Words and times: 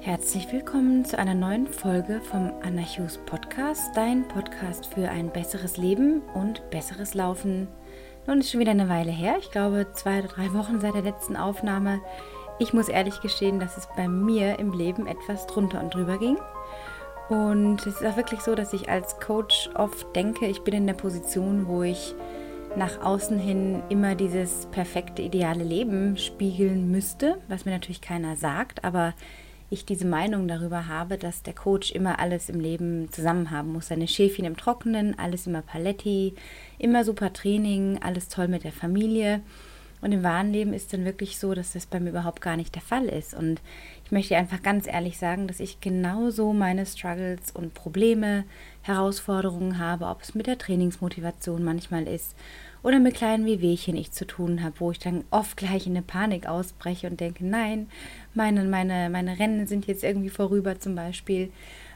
Herzlich 0.00 0.50
willkommen 0.50 1.04
zu 1.04 1.18
einer 1.18 1.34
neuen 1.34 1.66
Folge 1.66 2.22
vom 2.22 2.50
Anna 2.62 2.80
Hughes 2.80 3.18
Podcast, 3.26 3.94
dein 3.94 4.26
Podcast 4.26 4.86
für 4.86 5.10
ein 5.10 5.30
besseres 5.30 5.76
Leben 5.76 6.22
und 6.32 6.70
besseres 6.70 7.12
Laufen. 7.12 7.68
Nun 8.26 8.38
ist 8.38 8.50
schon 8.50 8.60
wieder 8.60 8.70
eine 8.70 8.88
Weile 8.88 9.10
her, 9.10 9.36
ich 9.38 9.50
glaube 9.50 9.88
zwei 9.92 10.20
oder 10.20 10.28
drei 10.28 10.54
Wochen 10.54 10.80
seit 10.80 10.94
der 10.94 11.02
letzten 11.02 11.36
Aufnahme. 11.36 12.00
Ich 12.60 12.72
muss 12.72 12.88
ehrlich 12.88 13.20
gestehen, 13.20 13.60
dass 13.60 13.76
es 13.76 13.88
bei 13.96 14.08
mir 14.08 14.58
im 14.58 14.72
Leben 14.72 15.06
etwas 15.06 15.46
drunter 15.46 15.80
und 15.80 15.94
drüber 15.94 16.18
ging. 16.18 16.38
Und 17.28 17.86
es 17.86 18.00
ist 18.00 18.06
auch 18.06 18.16
wirklich 18.16 18.40
so, 18.40 18.54
dass 18.54 18.72
ich 18.72 18.88
als 18.88 19.20
Coach 19.20 19.70
oft 19.74 20.16
denke, 20.16 20.46
ich 20.46 20.62
bin 20.62 20.74
in 20.74 20.86
der 20.86 20.94
Position, 20.94 21.68
wo 21.68 21.82
ich 21.82 22.14
nach 22.76 23.00
außen 23.00 23.38
hin 23.38 23.82
immer 23.88 24.14
dieses 24.14 24.66
perfekte, 24.66 25.22
ideale 25.22 25.64
Leben 25.64 26.16
spiegeln 26.16 26.90
müsste, 26.90 27.38
was 27.48 27.64
mir 27.64 27.72
natürlich 27.72 28.00
keiner 28.00 28.36
sagt, 28.36 28.84
aber 28.84 29.14
ich 29.70 29.84
diese 29.84 30.06
Meinung 30.06 30.48
darüber 30.48 30.88
habe, 30.88 31.18
dass 31.18 31.42
der 31.42 31.54
Coach 31.54 31.92
immer 31.92 32.18
alles 32.18 32.48
im 32.48 32.58
Leben 32.58 33.12
zusammen 33.12 33.50
haben 33.50 33.72
muss. 33.72 33.88
Seine 33.88 34.08
Schäfchen 34.08 34.46
im 34.46 34.56
Trockenen, 34.56 35.18
alles 35.18 35.46
immer 35.46 35.60
Paletti, 35.60 36.34
immer 36.78 37.04
super 37.04 37.32
Training, 37.32 38.00
alles 38.02 38.28
toll 38.28 38.48
mit 38.48 38.64
der 38.64 38.72
Familie. 38.72 39.42
Und 40.00 40.12
im 40.12 40.22
wahren 40.22 40.52
Leben 40.52 40.72
ist 40.72 40.92
dann 40.92 41.04
wirklich 41.04 41.38
so, 41.38 41.54
dass 41.54 41.72
das 41.72 41.86
bei 41.86 41.98
mir 41.98 42.10
überhaupt 42.10 42.40
gar 42.40 42.56
nicht 42.56 42.74
der 42.74 42.82
Fall 42.82 43.06
ist. 43.06 43.34
Und 43.34 43.60
ich 44.04 44.12
möchte 44.12 44.36
einfach 44.36 44.62
ganz 44.62 44.86
ehrlich 44.86 45.18
sagen, 45.18 45.48
dass 45.48 45.60
ich 45.60 45.80
genauso 45.80 46.52
meine 46.52 46.86
Struggles 46.86 47.50
und 47.52 47.74
Probleme, 47.74 48.44
Herausforderungen 48.82 49.78
habe, 49.78 50.06
ob 50.06 50.22
es 50.22 50.34
mit 50.34 50.46
der 50.46 50.56
Trainingsmotivation 50.56 51.62
manchmal 51.62 52.08
ist 52.08 52.34
oder 52.82 53.00
mit 53.00 53.14
kleinen 53.14 53.44
Wehwehchen 53.44 53.96
ich 53.96 54.12
zu 54.12 54.26
tun 54.26 54.62
habe, 54.62 54.78
wo 54.78 54.90
ich 54.90 54.98
dann 54.98 55.24
oft 55.30 55.56
gleich 55.56 55.86
in 55.86 55.92
eine 55.92 56.02
Panik 56.02 56.46
ausbreche 56.46 57.08
und 57.08 57.20
denke, 57.20 57.44
nein, 57.44 57.88
meine, 58.34 58.64
meine, 58.64 59.10
meine 59.10 59.38
Rennen 59.38 59.66
sind 59.66 59.86
jetzt 59.86 60.04
irgendwie 60.04 60.30
vorüber 60.30 60.78
zum 60.78 60.94
Beispiel, 60.94 61.50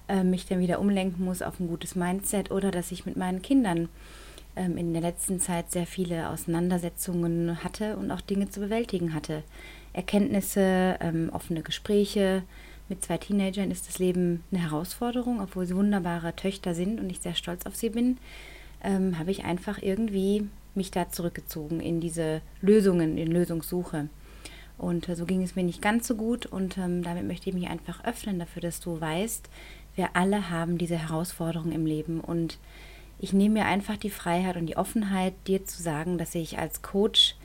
äh, 0.08 0.25
mich 0.25 0.47
dann 0.47 0.61
wieder 0.61 0.80
umlenken 0.80 1.25
muss 1.25 1.42
auf 1.42 1.61
ein 1.61 1.69
gutes 1.69 1.95
Mindset 1.95 2.50
oder 2.50 2.70
dass 2.70 2.92
ich 2.92 3.06
mit 3.06 3.17
meinen 3.17 3.42
Kindern 3.42 3.89
ähm, 4.56 4.77
in 4.77 4.92
der 4.92 5.03
letzten 5.03 5.41
Zeit 5.41 5.70
sehr 5.70 5.86
viele 5.86 6.28
Auseinandersetzungen 6.28 7.62
hatte 7.64 7.97
und 7.97 8.11
auch 8.11 8.20
Dinge 8.20 8.50
zu 8.50 8.61
bewältigen 8.61 9.14
hatte. 9.14 9.42
Erkenntnisse, 9.92 10.97
ähm, 11.00 11.31
offene 11.33 11.62
Gespräche. 11.62 12.42
Mit 12.89 13.05
zwei 13.05 13.19
Teenagern 13.19 13.70
ist 13.70 13.89
das 13.89 13.98
Leben 13.98 14.42
eine 14.50 14.62
Herausforderung, 14.62 15.41
obwohl 15.41 15.67
sie 15.67 15.77
wunderbare 15.77 16.34
Töchter 16.36 16.75
sind 16.75 17.00
und 17.00 17.11
ich 17.11 17.20
sehr 17.20 17.34
stolz 17.34 17.67
auf 17.67 17.77
sie 17.77 17.91
bin. 17.91 18.19
Ähm, 18.83 19.19
habe 19.19 19.30
ich 19.30 19.45
einfach 19.45 19.80
irgendwie 19.80 20.48
mich 20.75 20.91
da 20.91 21.08
zurückgezogen 21.11 21.80
in 21.80 22.00
diese 22.00 22.41
Lösungen, 22.61 23.19
in 23.19 23.30
Lösungssuche. 23.30 24.08
Und 24.78 25.08
äh, 25.08 25.17
so 25.17 25.27
ging 25.27 25.42
es 25.42 25.55
mir 25.55 25.62
nicht 25.62 25.83
ganz 25.83 26.08
so 26.08 26.17
gut 26.17 26.47
und 26.47 26.78
ähm, 26.78 27.03
damit 27.03 27.27
möchte 27.27 27.48
ich 27.48 27.55
mich 27.55 27.69
einfach 27.69 28.05
öffnen 28.05 28.39
dafür, 28.39 28.62
dass 28.62 28.80
du 28.80 29.00
weißt, 29.00 29.48
wir 29.95 30.17
alle 30.17 30.50
haben 30.50 30.78
diese 30.78 30.97
Herausforderungen 30.97 31.73
im 31.73 31.86
Leben 31.86 32.20
und 32.20 32.58
ich 33.23 33.33
nehme 33.33 33.61
mir 33.61 33.67
einfach 33.67 33.97
die 33.97 34.11
Freiheit 34.11 34.56
und 34.56 34.67
die 34.67 34.77
Offenheit, 34.77 35.34
dir 35.47 35.65
zu 35.65 35.81
sagen, 35.81 36.19
dass 36.19 36.34
ich 36.34 36.59
als 36.59 36.83
Coach 36.83 37.37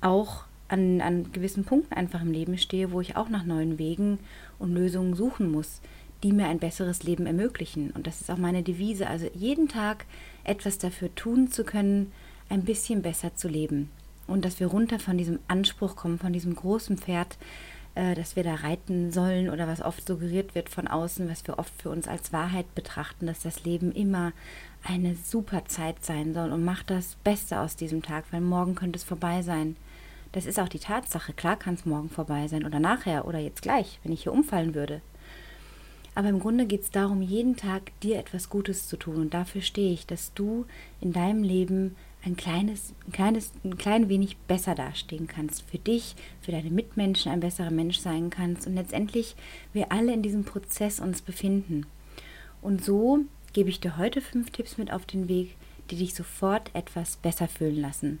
auch 0.00 0.44
an, 0.68 1.02
an 1.02 1.30
gewissen 1.32 1.64
Punkten 1.64 1.92
einfach 1.92 2.22
im 2.22 2.32
Leben 2.32 2.56
stehe, 2.56 2.92
wo 2.92 3.02
ich 3.02 3.14
auch 3.14 3.28
nach 3.28 3.44
neuen 3.44 3.78
Wegen 3.78 4.18
und 4.58 4.72
Lösungen 4.72 5.14
suchen 5.14 5.52
muss, 5.52 5.82
die 6.22 6.32
mir 6.32 6.46
ein 6.48 6.58
besseres 6.58 7.02
Leben 7.02 7.26
ermöglichen. 7.26 7.90
Und 7.90 8.06
das 8.06 8.22
ist 8.22 8.30
auch 8.30 8.38
meine 8.38 8.62
Devise, 8.62 9.06
also 9.06 9.28
jeden 9.34 9.68
Tag 9.68 10.06
etwas 10.44 10.78
dafür 10.78 11.14
tun 11.14 11.50
zu 11.50 11.62
können, 11.62 12.10
ein 12.48 12.62
bisschen 12.62 13.02
besser 13.02 13.36
zu 13.36 13.48
leben. 13.48 13.90
Und 14.26 14.46
dass 14.46 14.60
wir 14.60 14.68
runter 14.68 14.98
von 14.98 15.18
diesem 15.18 15.40
Anspruch 15.46 15.94
kommen, 15.94 16.18
von 16.18 16.32
diesem 16.32 16.54
großen 16.54 16.96
Pferd, 16.96 17.36
äh, 17.98 18.14
dass 18.14 18.36
wir 18.36 18.44
da 18.44 18.54
reiten 18.54 19.10
sollen 19.10 19.50
oder 19.50 19.66
was 19.66 19.82
oft 19.82 20.06
suggeriert 20.06 20.54
wird 20.54 20.68
von 20.68 20.86
außen, 20.86 21.28
was 21.28 21.44
wir 21.48 21.58
oft 21.58 21.72
für 21.82 21.90
uns 21.90 22.06
als 22.06 22.32
Wahrheit 22.32 22.72
betrachten, 22.76 23.26
dass 23.26 23.40
das 23.40 23.64
Leben 23.64 23.90
immer 23.90 24.32
eine 24.84 25.16
super 25.16 25.64
Zeit 25.64 26.04
sein 26.04 26.32
soll 26.32 26.52
und 26.52 26.64
macht 26.64 26.90
das 26.90 27.16
Beste 27.24 27.58
aus 27.58 27.74
diesem 27.74 28.02
Tag, 28.02 28.26
weil 28.30 28.40
morgen 28.40 28.76
könnte 28.76 28.98
es 28.98 29.02
vorbei 29.02 29.42
sein. 29.42 29.74
Das 30.30 30.46
ist 30.46 30.60
auch 30.60 30.68
die 30.68 30.78
Tatsache. 30.78 31.32
Klar 31.32 31.56
kann 31.56 31.74
es 31.74 31.86
morgen 31.86 32.08
vorbei 32.08 32.46
sein 32.46 32.64
oder 32.64 32.78
nachher 32.78 33.26
oder 33.26 33.40
jetzt 33.40 33.62
gleich, 33.62 33.98
wenn 34.04 34.12
ich 34.12 34.22
hier 34.22 34.32
umfallen 34.32 34.76
würde. 34.76 35.00
Aber 36.14 36.28
im 36.28 36.38
Grunde 36.38 36.66
geht 36.66 36.82
es 36.82 36.92
darum, 36.92 37.20
jeden 37.20 37.56
Tag 37.56 37.90
dir 38.00 38.18
etwas 38.18 38.48
Gutes 38.48 38.86
zu 38.86 38.96
tun. 38.96 39.16
Und 39.16 39.34
dafür 39.34 39.62
stehe 39.62 39.92
ich, 39.92 40.06
dass 40.06 40.32
du 40.34 40.66
in 41.00 41.12
deinem 41.12 41.42
Leben 41.42 41.96
ein 42.28 42.36
kleines, 42.36 42.92
ein 43.06 43.12
kleines, 43.12 43.52
ein 43.64 43.78
klein 43.78 44.08
wenig 44.08 44.36
besser 44.36 44.74
dastehen 44.74 45.26
kannst. 45.26 45.62
Für 45.62 45.78
dich, 45.78 46.14
für 46.40 46.52
deine 46.52 46.70
Mitmenschen 46.70 47.32
ein 47.32 47.40
besserer 47.40 47.70
Mensch 47.70 47.98
sein 47.98 48.30
kannst 48.30 48.66
und 48.66 48.74
letztendlich 48.74 49.34
wir 49.72 49.90
alle 49.90 50.12
in 50.12 50.22
diesem 50.22 50.44
Prozess 50.44 51.00
uns 51.00 51.22
befinden. 51.22 51.86
Und 52.60 52.84
so 52.84 53.20
gebe 53.52 53.70
ich 53.70 53.80
dir 53.80 53.96
heute 53.96 54.20
fünf 54.20 54.50
Tipps 54.50 54.78
mit 54.78 54.92
auf 54.92 55.06
den 55.06 55.28
Weg, 55.28 55.56
die 55.90 55.96
dich 55.96 56.14
sofort 56.14 56.70
etwas 56.74 57.16
besser 57.16 57.48
fühlen 57.48 57.80
lassen. 57.80 58.18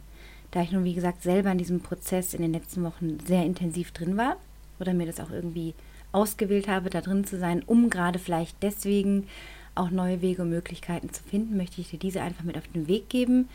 Da 0.50 0.62
ich 0.62 0.72
nun, 0.72 0.84
wie 0.84 0.94
gesagt, 0.94 1.22
selber 1.22 1.52
in 1.52 1.58
diesem 1.58 1.80
Prozess 1.80 2.32
in 2.32 2.40
den 2.40 2.52
letzten 2.52 2.82
Wochen 2.84 3.18
sehr 3.26 3.44
intensiv 3.44 3.92
drin 3.92 4.16
war 4.16 4.36
oder 4.80 4.94
mir 4.94 5.06
das 5.06 5.20
auch 5.20 5.30
irgendwie 5.30 5.74
ausgewählt 6.12 6.68
habe, 6.68 6.88
da 6.88 7.02
drin 7.02 7.24
zu 7.24 7.38
sein, 7.38 7.62
um 7.66 7.90
gerade 7.90 8.18
vielleicht 8.18 8.62
deswegen 8.62 9.26
auch 9.74 9.90
neue 9.90 10.22
Wege 10.22 10.42
und 10.42 10.50
Möglichkeiten 10.50 11.12
zu 11.12 11.22
finden, 11.22 11.58
möchte 11.58 11.80
ich 11.82 11.90
dir 11.90 11.98
diese 11.98 12.22
einfach 12.22 12.44
mit 12.44 12.56
auf 12.56 12.66
den 12.68 12.88
Weg 12.88 13.10
geben, 13.10 13.48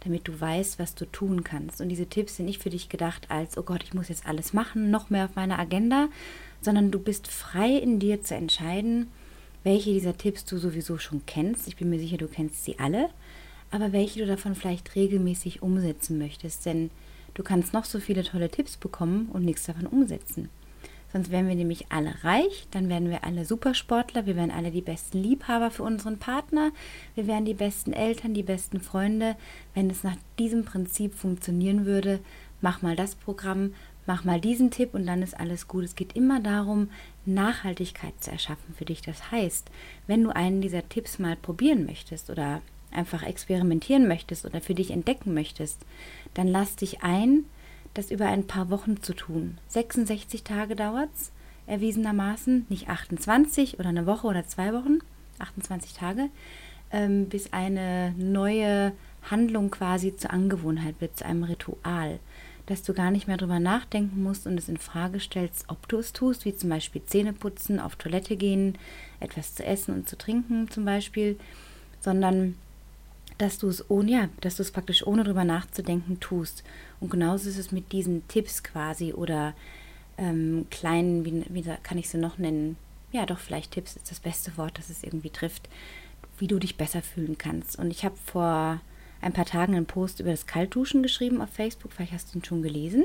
damit 0.00 0.28
du 0.28 0.40
weißt, 0.40 0.78
was 0.78 0.94
du 0.94 1.04
tun 1.06 1.44
kannst. 1.44 1.80
Und 1.80 1.88
diese 1.88 2.06
Tipps 2.06 2.36
sind 2.36 2.46
nicht 2.46 2.62
für 2.62 2.70
dich 2.70 2.88
gedacht 2.88 3.30
als, 3.30 3.58
oh 3.58 3.62
Gott, 3.62 3.82
ich 3.82 3.94
muss 3.94 4.08
jetzt 4.08 4.26
alles 4.26 4.52
machen, 4.52 4.90
noch 4.90 5.10
mehr 5.10 5.24
auf 5.24 5.36
meiner 5.36 5.58
Agenda, 5.58 6.08
sondern 6.60 6.90
du 6.90 6.98
bist 6.98 7.28
frei 7.28 7.76
in 7.76 7.98
dir 7.98 8.22
zu 8.22 8.34
entscheiden, 8.34 9.08
welche 9.64 9.92
dieser 9.92 10.16
Tipps 10.16 10.44
du 10.44 10.58
sowieso 10.58 10.98
schon 10.98 11.22
kennst. 11.26 11.68
Ich 11.68 11.76
bin 11.76 11.90
mir 11.90 11.98
sicher, 11.98 12.16
du 12.16 12.28
kennst 12.28 12.64
sie 12.64 12.78
alle, 12.78 13.10
aber 13.70 13.92
welche 13.92 14.20
du 14.20 14.26
davon 14.26 14.54
vielleicht 14.54 14.94
regelmäßig 14.94 15.62
umsetzen 15.62 16.18
möchtest. 16.18 16.64
Denn 16.64 16.90
du 17.34 17.42
kannst 17.42 17.72
noch 17.72 17.84
so 17.84 18.00
viele 18.00 18.22
tolle 18.22 18.50
Tipps 18.50 18.76
bekommen 18.76 19.28
und 19.32 19.44
nichts 19.44 19.64
davon 19.64 19.86
umsetzen. 19.86 20.48
Sonst 21.12 21.30
wären 21.30 21.48
wir 21.48 21.54
nämlich 21.54 21.90
alle 21.90 22.12
reich, 22.22 22.66
dann 22.70 22.88
wären 22.88 23.08
wir 23.08 23.24
alle 23.24 23.46
Supersportler, 23.46 24.26
wir 24.26 24.36
wären 24.36 24.50
alle 24.50 24.70
die 24.70 24.82
besten 24.82 25.22
Liebhaber 25.22 25.70
für 25.70 25.82
unseren 25.82 26.18
Partner, 26.18 26.70
wir 27.14 27.26
wären 27.26 27.46
die 27.46 27.54
besten 27.54 27.94
Eltern, 27.94 28.34
die 28.34 28.42
besten 28.42 28.80
Freunde. 28.80 29.36
Wenn 29.74 29.88
es 29.88 30.04
nach 30.04 30.16
diesem 30.38 30.64
Prinzip 30.64 31.14
funktionieren 31.14 31.86
würde, 31.86 32.20
mach 32.60 32.82
mal 32.82 32.94
das 32.94 33.14
Programm, 33.14 33.72
mach 34.06 34.24
mal 34.24 34.40
diesen 34.40 34.70
Tipp 34.70 34.92
und 34.92 35.06
dann 35.06 35.22
ist 35.22 35.38
alles 35.38 35.66
gut. 35.66 35.84
Es 35.84 35.94
geht 35.94 36.14
immer 36.14 36.40
darum, 36.40 36.90
Nachhaltigkeit 37.24 38.14
zu 38.20 38.30
erschaffen 38.30 38.74
für 38.76 38.84
dich. 38.84 39.00
Das 39.00 39.30
heißt, 39.30 39.70
wenn 40.06 40.24
du 40.24 40.34
einen 40.34 40.60
dieser 40.60 40.88
Tipps 40.88 41.18
mal 41.18 41.36
probieren 41.36 41.86
möchtest 41.86 42.28
oder 42.28 42.60
einfach 42.90 43.22
experimentieren 43.22 44.08
möchtest 44.08 44.44
oder 44.44 44.60
für 44.60 44.74
dich 44.74 44.90
entdecken 44.90 45.34
möchtest, 45.34 45.80
dann 46.34 46.48
lass 46.48 46.76
dich 46.76 47.02
ein, 47.02 47.44
das 47.94 48.10
über 48.10 48.26
ein 48.26 48.46
paar 48.46 48.70
Wochen 48.70 49.02
zu 49.02 49.14
tun. 49.14 49.58
66 49.68 50.44
Tage 50.44 50.76
dauert 50.76 51.10
es, 51.14 51.32
erwiesenermaßen, 51.66 52.66
nicht 52.68 52.88
28 52.88 53.78
oder 53.78 53.88
eine 53.88 54.06
Woche 54.06 54.26
oder 54.26 54.46
zwei 54.46 54.72
Wochen, 54.72 54.98
28 55.38 55.92
Tage, 55.92 56.28
ähm, 56.90 57.28
bis 57.28 57.52
eine 57.52 58.14
neue 58.16 58.92
Handlung 59.30 59.70
quasi 59.70 60.16
zur 60.16 60.32
Angewohnheit 60.32 60.96
wird, 61.00 61.16
zu 61.16 61.26
einem 61.26 61.44
Ritual, 61.44 62.18
dass 62.66 62.82
du 62.82 62.94
gar 62.94 63.10
nicht 63.10 63.28
mehr 63.28 63.36
drüber 63.36 63.60
nachdenken 63.60 64.22
musst 64.22 64.46
und 64.46 64.58
es 64.58 64.68
in 64.68 64.76
Frage 64.76 65.20
stellst, 65.20 65.64
ob 65.68 65.88
du 65.88 65.98
es 65.98 66.12
tust, 66.12 66.44
wie 66.44 66.56
zum 66.56 66.70
Beispiel 66.70 67.02
Zähne 67.04 67.32
putzen, 67.32 67.80
auf 67.80 67.96
Toilette 67.96 68.36
gehen, 68.36 68.78
etwas 69.20 69.54
zu 69.54 69.64
essen 69.64 69.94
und 69.94 70.08
zu 70.08 70.16
trinken 70.16 70.70
zum 70.70 70.84
Beispiel, 70.84 71.38
sondern 72.00 72.56
dass 73.38 73.58
du 73.58 73.68
es 73.68 73.88
ohne, 73.90 74.10
ja, 74.10 74.28
dass 74.40 74.56
du 74.56 74.62
es 74.62 74.72
praktisch 74.72 75.06
ohne 75.06 75.24
drüber 75.24 75.44
nachzudenken 75.44 76.20
tust. 76.20 76.64
Und 77.00 77.10
genauso 77.10 77.48
ist 77.48 77.58
es 77.58 77.72
mit 77.72 77.92
diesen 77.92 78.26
Tipps 78.28 78.62
quasi 78.62 79.12
oder 79.12 79.54
ähm, 80.18 80.66
kleinen, 80.70 81.24
wie, 81.24 81.44
wie 81.48 81.64
kann 81.82 81.98
ich 81.98 82.08
sie 82.08 82.18
noch 82.18 82.38
nennen? 82.38 82.76
Ja, 83.12 83.24
doch, 83.24 83.38
vielleicht 83.38 83.70
Tipps 83.70 83.96
ist 83.96 84.10
das 84.10 84.20
beste 84.20 84.56
Wort, 84.58 84.78
das 84.78 84.90
es 84.90 85.02
irgendwie 85.02 85.30
trifft, 85.30 85.68
wie 86.38 86.48
du 86.48 86.58
dich 86.58 86.76
besser 86.76 87.00
fühlen 87.00 87.38
kannst. 87.38 87.78
Und 87.78 87.90
ich 87.90 88.04
habe 88.04 88.16
vor 88.16 88.80
ein 89.20 89.32
paar 89.32 89.46
Tagen 89.46 89.74
einen 89.74 89.86
Post 89.86 90.20
über 90.20 90.30
das 90.30 90.46
Kaltduschen 90.46 91.02
geschrieben 91.02 91.40
auf 91.40 91.50
Facebook, 91.50 91.92
vielleicht 91.92 92.12
hast 92.12 92.34
du 92.34 92.38
ihn 92.38 92.44
schon 92.44 92.62
gelesen. 92.62 93.04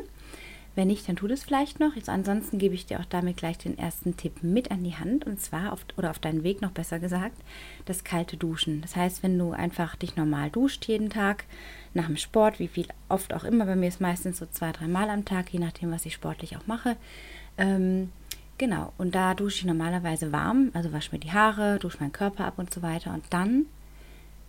Wenn 0.76 0.88
nicht, 0.88 1.08
dann 1.08 1.16
tu 1.16 1.28
das 1.28 1.44
vielleicht 1.44 1.80
noch. 1.80 1.96
Jetzt 1.96 2.10
ansonsten 2.10 2.58
gebe 2.58 2.74
ich 2.74 2.86
dir 2.86 3.00
auch 3.00 3.06
damit 3.06 3.38
gleich 3.38 3.58
den 3.58 3.78
ersten 3.78 4.18
Tipp 4.18 4.42
mit 4.42 4.72
an 4.72 4.84
die 4.84 4.96
Hand 4.96 5.26
und 5.26 5.40
zwar 5.40 5.72
auf, 5.72 5.86
oder 5.98 6.10
auf 6.10 6.20
deinen 6.20 6.44
Weg 6.44 6.62
noch 6.62 6.72
besser 6.72 7.00
gesagt, 7.00 7.38
das 7.86 8.04
kalte 8.04 8.38
Duschen. 8.38 8.82
Das 8.82 8.96
heißt, 8.96 9.22
wenn 9.22 9.38
du 9.38 9.52
einfach 9.52 9.96
dich 9.96 10.16
normal 10.16 10.50
duscht 10.50 10.86
jeden 10.86 11.10
Tag 11.10 11.46
nach 11.94 12.08
dem 12.08 12.18
Sport, 12.18 12.60
wie 12.60 12.68
viel 12.68 12.88
oft 13.08 13.34
auch 13.34 13.44
immer, 13.44 13.66
bei 13.66 13.76
mir 13.76 13.88
ist 13.88 14.02
meistens 14.02 14.40
so 14.40 14.48
zwei, 14.48 14.72
drei 14.72 14.88
Mal 14.88 15.10
am 15.10 15.26
Tag, 15.26 15.54
je 15.54 15.60
nachdem, 15.60 15.92
was 15.92 16.06
ich 16.06 16.14
sportlich 16.14 16.58
auch 16.58 16.66
mache. 16.66 16.96
Ähm, 17.58 18.12
genau, 18.58 18.94
und 18.98 19.14
da 19.14 19.36
dusche 19.36 19.60
ich 19.60 19.66
normalerweise 19.66 20.32
warm, 20.32 20.72
also 20.74 20.92
wasche 20.92 21.12
mir 21.12 21.20
die 21.20 21.32
Haare, 21.34 21.78
dusche 21.78 22.00
meinen 22.00 22.12
Körper 22.12 22.46
ab 22.46 22.56
und 22.58 22.74
so 22.74 22.82
weiter 22.82 23.14
und 23.14 23.26
dann 23.30 23.68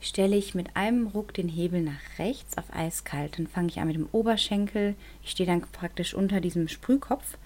stelle 0.06 0.36
ich 0.36 0.54
mit 0.54 0.76
einem 0.76 1.06
Ruck 1.06 1.34
den 1.34 1.48
Hebel 1.48 1.80
nach 1.80 2.18
rechts 2.18 2.58
auf 2.58 2.64
eiskalt. 2.74 3.38
Dann 3.38 3.46
fange 3.46 3.68
ich 3.68 3.80
an 3.80 3.86
mit 3.86 3.96
dem 3.96 4.08
Oberschenkel. 4.12 4.94
Ich 5.22 5.30
stehe 5.30 5.46
dann 5.46 5.62
praktisch 5.62 6.14
unter 6.14 6.40
diesem 6.40 6.68
Sprühkopf 6.68 7.38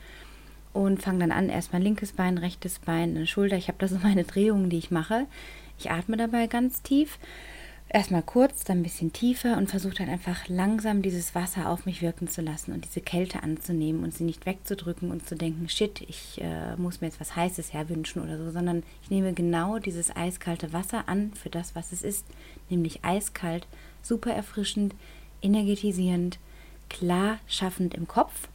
und 0.72 1.02
fange 1.02 1.20
dann 1.20 1.32
an, 1.32 1.48
erstmal 1.48 1.82
linkes 1.82 2.12
Bein, 2.12 2.38
rechtes 2.38 2.78
Bein, 2.78 3.16
eine 3.16 3.26
Schulter. 3.26 3.56
Ich 3.56 3.68
habe 3.68 3.78
da 3.78 3.88
so 3.88 3.98
meine 4.02 4.24
Drehungen, 4.24 4.70
die 4.70 4.78
ich 4.78 4.90
mache. 4.90 5.26
Ich 5.78 5.90
atme 5.90 6.16
dabei 6.16 6.46
ganz 6.46 6.82
tief 6.82 7.18
erstmal 7.88 8.22
kurz, 8.22 8.64
dann 8.64 8.80
ein 8.80 8.82
bisschen 8.82 9.12
tiefer 9.12 9.56
und 9.56 9.70
versuche 9.70 9.94
dann 9.94 10.08
einfach 10.08 10.48
langsam 10.48 11.00
dieses 11.02 11.34
Wasser 11.34 11.70
auf 11.70 11.86
mich 11.86 12.02
wirken 12.02 12.28
zu 12.28 12.42
lassen 12.42 12.72
und 12.72 12.84
diese 12.84 13.00
Kälte 13.00 13.42
anzunehmen 13.42 14.04
und 14.04 14.14
sie 14.14 14.24
nicht 14.24 14.46
wegzudrücken 14.46 15.10
und 15.10 15.26
zu 15.26 15.36
denken, 15.36 15.68
shit, 15.68 16.02
ich 16.02 16.40
äh, 16.40 16.76
muss 16.76 17.00
mir 17.00 17.06
jetzt 17.06 17.20
was 17.20 17.34
Heißes 17.34 17.72
herwünschen 17.72 18.22
oder 18.22 18.36
so, 18.36 18.50
sondern 18.50 18.82
ich 19.02 19.10
nehme 19.10 19.32
genau 19.32 19.78
dieses 19.78 20.14
eiskalte 20.14 20.72
Wasser 20.72 21.08
an 21.08 21.32
für 21.34 21.48
das, 21.48 21.74
was 21.74 21.92
es 21.92 22.02
ist, 22.02 22.26
nämlich 22.68 23.04
eiskalt, 23.04 23.66
super 24.02 24.32
erfrischend, 24.32 24.94
energetisierend, 25.40 26.38
klar 26.90 27.38
schaffend 27.46 27.94
im 27.94 28.06
Kopf 28.06 28.48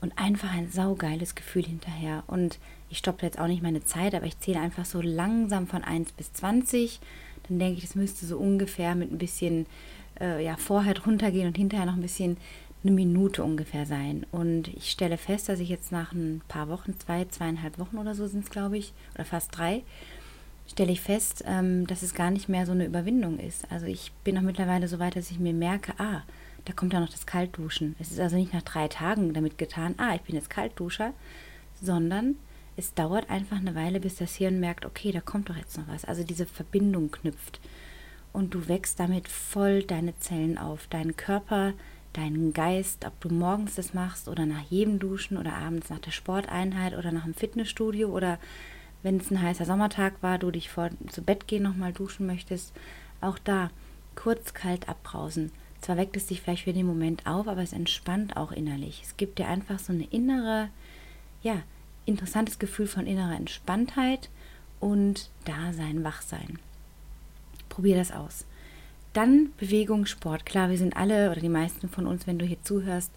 und 0.00 0.18
einfach 0.18 0.52
ein 0.52 0.70
saugeiles 0.70 1.34
Gefühl 1.34 1.64
hinterher. 1.64 2.24
Und 2.26 2.58
ich 2.90 2.98
stoppe 2.98 3.24
jetzt 3.24 3.38
auch 3.38 3.46
nicht 3.46 3.62
meine 3.62 3.84
Zeit, 3.84 4.14
aber 4.14 4.26
ich 4.26 4.38
zähle 4.38 4.60
einfach 4.60 4.84
so 4.84 5.00
langsam 5.00 5.66
von 5.66 5.82
1 5.82 6.12
bis 6.12 6.32
20 6.34 7.00
dann 7.48 7.58
denke 7.58 7.78
ich, 7.78 7.84
das 7.84 7.94
müsste 7.94 8.26
so 8.26 8.38
ungefähr 8.38 8.94
mit 8.94 9.12
ein 9.12 9.18
bisschen 9.18 9.66
äh, 10.20 10.44
ja, 10.44 10.56
vorher 10.56 10.94
drunter 10.94 11.30
gehen 11.30 11.46
und 11.46 11.56
hinterher 11.56 11.86
noch 11.86 11.94
ein 11.94 12.02
bisschen 12.02 12.36
eine 12.82 12.92
Minute 12.92 13.42
ungefähr 13.42 13.86
sein. 13.86 14.26
Und 14.32 14.68
ich 14.68 14.90
stelle 14.90 15.18
fest, 15.18 15.48
dass 15.48 15.60
ich 15.60 15.68
jetzt 15.68 15.92
nach 15.92 16.12
ein 16.12 16.42
paar 16.48 16.68
Wochen, 16.68 16.98
zwei, 16.98 17.24
zweieinhalb 17.24 17.78
Wochen 17.78 17.98
oder 17.98 18.14
so 18.14 18.26
sind 18.26 18.44
es, 18.44 18.50
glaube 18.50 18.78
ich, 18.78 18.92
oder 19.14 19.24
fast 19.24 19.56
drei, 19.56 19.82
stelle 20.68 20.92
ich 20.92 21.00
fest, 21.00 21.44
ähm, 21.46 21.86
dass 21.86 22.02
es 22.02 22.14
gar 22.14 22.30
nicht 22.30 22.48
mehr 22.48 22.66
so 22.66 22.72
eine 22.72 22.86
Überwindung 22.86 23.38
ist. 23.38 23.70
Also 23.70 23.86
ich 23.86 24.12
bin 24.24 24.36
auch 24.38 24.42
mittlerweile 24.42 24.88
so 24.88 24.98
weit, 24.98 25.16
dass 25.16 25.30
ich 25.30 25.38
mir 25.38 25.52
merke, 25.52 25.94
ah, 25.98 26.22
da 26.64 26.72
kommt 26.72 26.92
ja 26.92 27.00
noch 27.00 27.08
das 27.08 27.26
Kaltduschen. 27.26 27.94
Es 27.98 28.10
ist 28.10 28.20
also 28.20 28.36
nicht 28.36 28.52
nach 28.52 28.62
drei 28.62 28.88
Tagen 28.88 29.32
damit 29.32 29.58
getan, 29.58 29.94
ah, 29.98 30.14
ich 30.14 30.22
bin 30.22 30.34
jetzt 30.34 30.50
Kaltduscher, 30.50 31.12
sondern 31.80 32.36
es 32.76 32.94
dauert 32.94 33.30
einfach 33.30 33.58
eine 33.58 33.74
Weile, 33.74 34.00
bis 34.00 34.16
das 34.16 34.34
Hirn 34.34 34.60
merkt, 34.60 34.84
okay, 34.84 35.12
da 35.12 35.20
kommt 35.20 35.48
doch 35.48 35.56
jetzt 35.56 35.78
noch 35.78 35.88
was. 35.88 36.04
Also 36.04 36.24
diese 36.24 36.46
Verbindung 36.46 37.10
knüpft. 37.10 37.60
Und 38.32 38.52
du 38.52 38.68
wächst 38.68 39.00
damit 39.00 39.28
voll 39.28 39.82
deine 39.82 40.18
Zellen 40.18 40.58
auf, 40.58 40.86
deinen 40.88 41.16
Körper, 41.16 41.72
deinen 42.12 42.52
Geist, 42.52 43.06
ob 43.06 43.18
du 43.20 43.30
morgens 43.30 43.76
das 43.76 43.94
machst 43.94 44.28
oder 44.28 44.44
nach 44.44 44.62
jedem 44.68 44.98
Duschen 44.98 45.38
oder 45.38 45.54
abends 45.54 45.88
nach 45.88 45.98
der 45.98 46.10
Sporteinheit 46.10 46.96
oder 46.96 47.12
nach 47.12 47.24
dem 47.24 47.34
Fitnessstudio 47.34 48.08
oder 48.08 48.38
wenn 49.02 49.18
es 49.18 49.30
ein 49.30 49.40
heißer 49.40 49.64
Sommertag 49.64 50.22
war, 50.22 50.38
du 50.38 50.50
dich 50.50 50.70
vor 50.70 50.90
zu 51.08 51.22
Bett 51.22 51.46
gehen 51.46 51.62
nochmal 51.62 51.92
duschen 51.92 52.26
möchtest. 52.26 52.72
Auch 53.20 53.38
da 53.38 53.70
kurz 54.14 54.52
kalt 54.52 54.88
abbrausen. 54.88 55.52
Zwar 55.80 55.96
weckt 55.96 56.16
es 56.16 56.26
dich 56.26 56.40
vielleicht 56.40 56.64
für 56.64 56.72
den 56.72 56.86
Moment 56.86 57.26
auf, 57.26 57.48
aber 57.48 57.62
es 57.62 57.72
entspannt 57.72 58.36
auch 58.36 58.52
innerlich. 58.52 59.02
Es 59.04 59.16
gibt 59.16 59.38
dir 59.38 59.48
einfach 59.48 59.78
so 59.78 59.92
eine 59.92 60.04
innere, 60.04 60.68
ja, 61.42 61.62
interessantes 62.06 62.58
Gefühl 62.58 62.86
von 62.86 63.06
innerer 63.06 63.36
Entspanntheit 63.36 64.30
und 64.80 65.30
Dasein, 65.44 66.04
Wachsein. 66.04 66.58
Probier 67.68 67.96
das 67.96 68.12
aus. 68.12 68.46
Dann 69.12 69.52
Bewegung, 69.58 70.06
Sport. 70.06 70.46
Klar, 70.46 70.70
wir 70.70 70.78
sind 70.78 70.96
alle 70.96 71.30
oder 71.30 71.40
die 71.40 71.48
meisten 71.48 71.88
von 71.88 72.06
uns, 72.06 72.26
wenn 72.26 72.38
du 72.38 72.44
hier 72.44 72.62
zuhörst, 72.62 73.10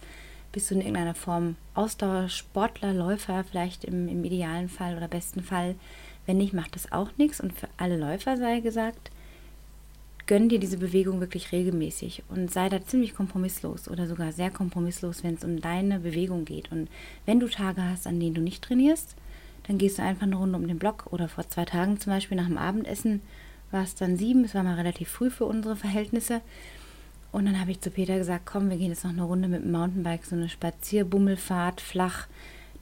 bist 0.52 0.70
du 0.70 0.76
in 0.76 0.82
irgendeiner 0.82 1.16
Form 1.16 1.56
Ausdauersportler, 1.76 2.94
Läufer, 2.94 3.44
vielleicht 3.44 3.84
im, 3.84 4.08
im 4.08 4.24
idealen 4.24 4.70
Fall 4.70 4.98
oder 4.98 5.08
besten 5.08 5.44
Fall. 5.44 5.76
Wenn 6.26 6.38
nicht, 6.38 6.54
macht 6.54 6.76
das 6.76 6.92
auch 6.92 7.10
nichts. 7.18 7.40
Und 7.40 7.54
für 7.54 7.68
alle 7.78 7.98
Läufer 7.98 8.38
sei 8.38 8.60
gesagt, 8.60 9.12
gönn 10.30 10.48
dir 10.48 10.60
diese 10.60 10.78
Bewegung 10.78 11.22
wirklich 11.22 11.52
regelmäßig 11.52 12.22
und 12.30 12.52
sei 12.52 12.70
da 12.70 12.86
ziemlich 12.86 13.16
kompromisslos 13.16 13.88
oder 13.88 14.06
sogar 14.06 14.32
sehr 14.32 14.52
kompromisslos, 14.52 15.24
wenn 15.24 15.34
es 15.34 15.44
um 15.44 15.60
deine 15.60 16.00
Bewegung 16.00 16.46
geht. 16.46 16.72
Und 16.72 16.88
wenn 17.26 17.40
du 17.40 17.48
Tage 17.48 17.84
hast, 17.84 18.06
an 18.06 18.20
denen 18.20 18.36
du 18.36 18.42
nicht 18.42 18.64
trainierst, 18.64 19.16
dann 19.68 19.80
gehst 19.80 19.98
du 19.98 20.04
einfach 20.04 20.28
eine 20.28 20.36
Runde 20.36 20.56
um 20.56 20.68
den 20.68 20.78
Block 20.78 21.08
oder 21.10 21.28
vor 21.30 21.50
zwei 21.50 21.66
Tagen 21.66 22.00
zum 22.00 22.14
Beispiel 22.14 22.38
nach 22.38 22.46
dem 22.46 22.60
Abendessen 22.60 23.22
war 23.72 23.82
es 23.82 23.96
dann 23.96 24.18
sieben, 24.18 24.44
es 24.44 24.54
war 24.54 24.62
mal 24.62 24.76
relativ 24.76 25.10
früh 25.10 25.32
für 25.32 25.46
unsere 25.46 25.76
Verhältnisse. 25.76 26.42
Und 27.32 27.46
dann 27.46 27.60
habe 27.60 27.72
ich 27.72 27.82
zu 27.82 27.90
Peter 27.90 28.20
gesagt, 28.20 28.46
komm, 28.46 28.70
wir 28.70 28.78
gehen 28.78 28.92
jetzt 28.92 29.06
noch 29.06 29.12
eine 29.12 29.24
Runde 29.24 29.48
mit 29.48 29.64
dem 29.64 29.72
Mountainbike, 29.72 30.26
so 30.26 30.36
eine 30.36 30.50
Spazierbummelfahrt 30.50 31.82
flach 31.82 32.28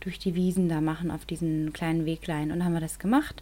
durch 0.01 0.19
die 0.19 0.35
Wiesen 0.35 0.67
da 0.67 0.81
machen 0.81 1.11
auf 1.11 1.23
diesen 1.23 1.71
kleinen 1.71 2.05
Weglein. 2.05 2.51
Und 2.51 2.59
dann 2.59 2.65
haben 2.65 2.73
wir 2.73 2.81
das 2.81 2.99
gemacht 2.99 3.41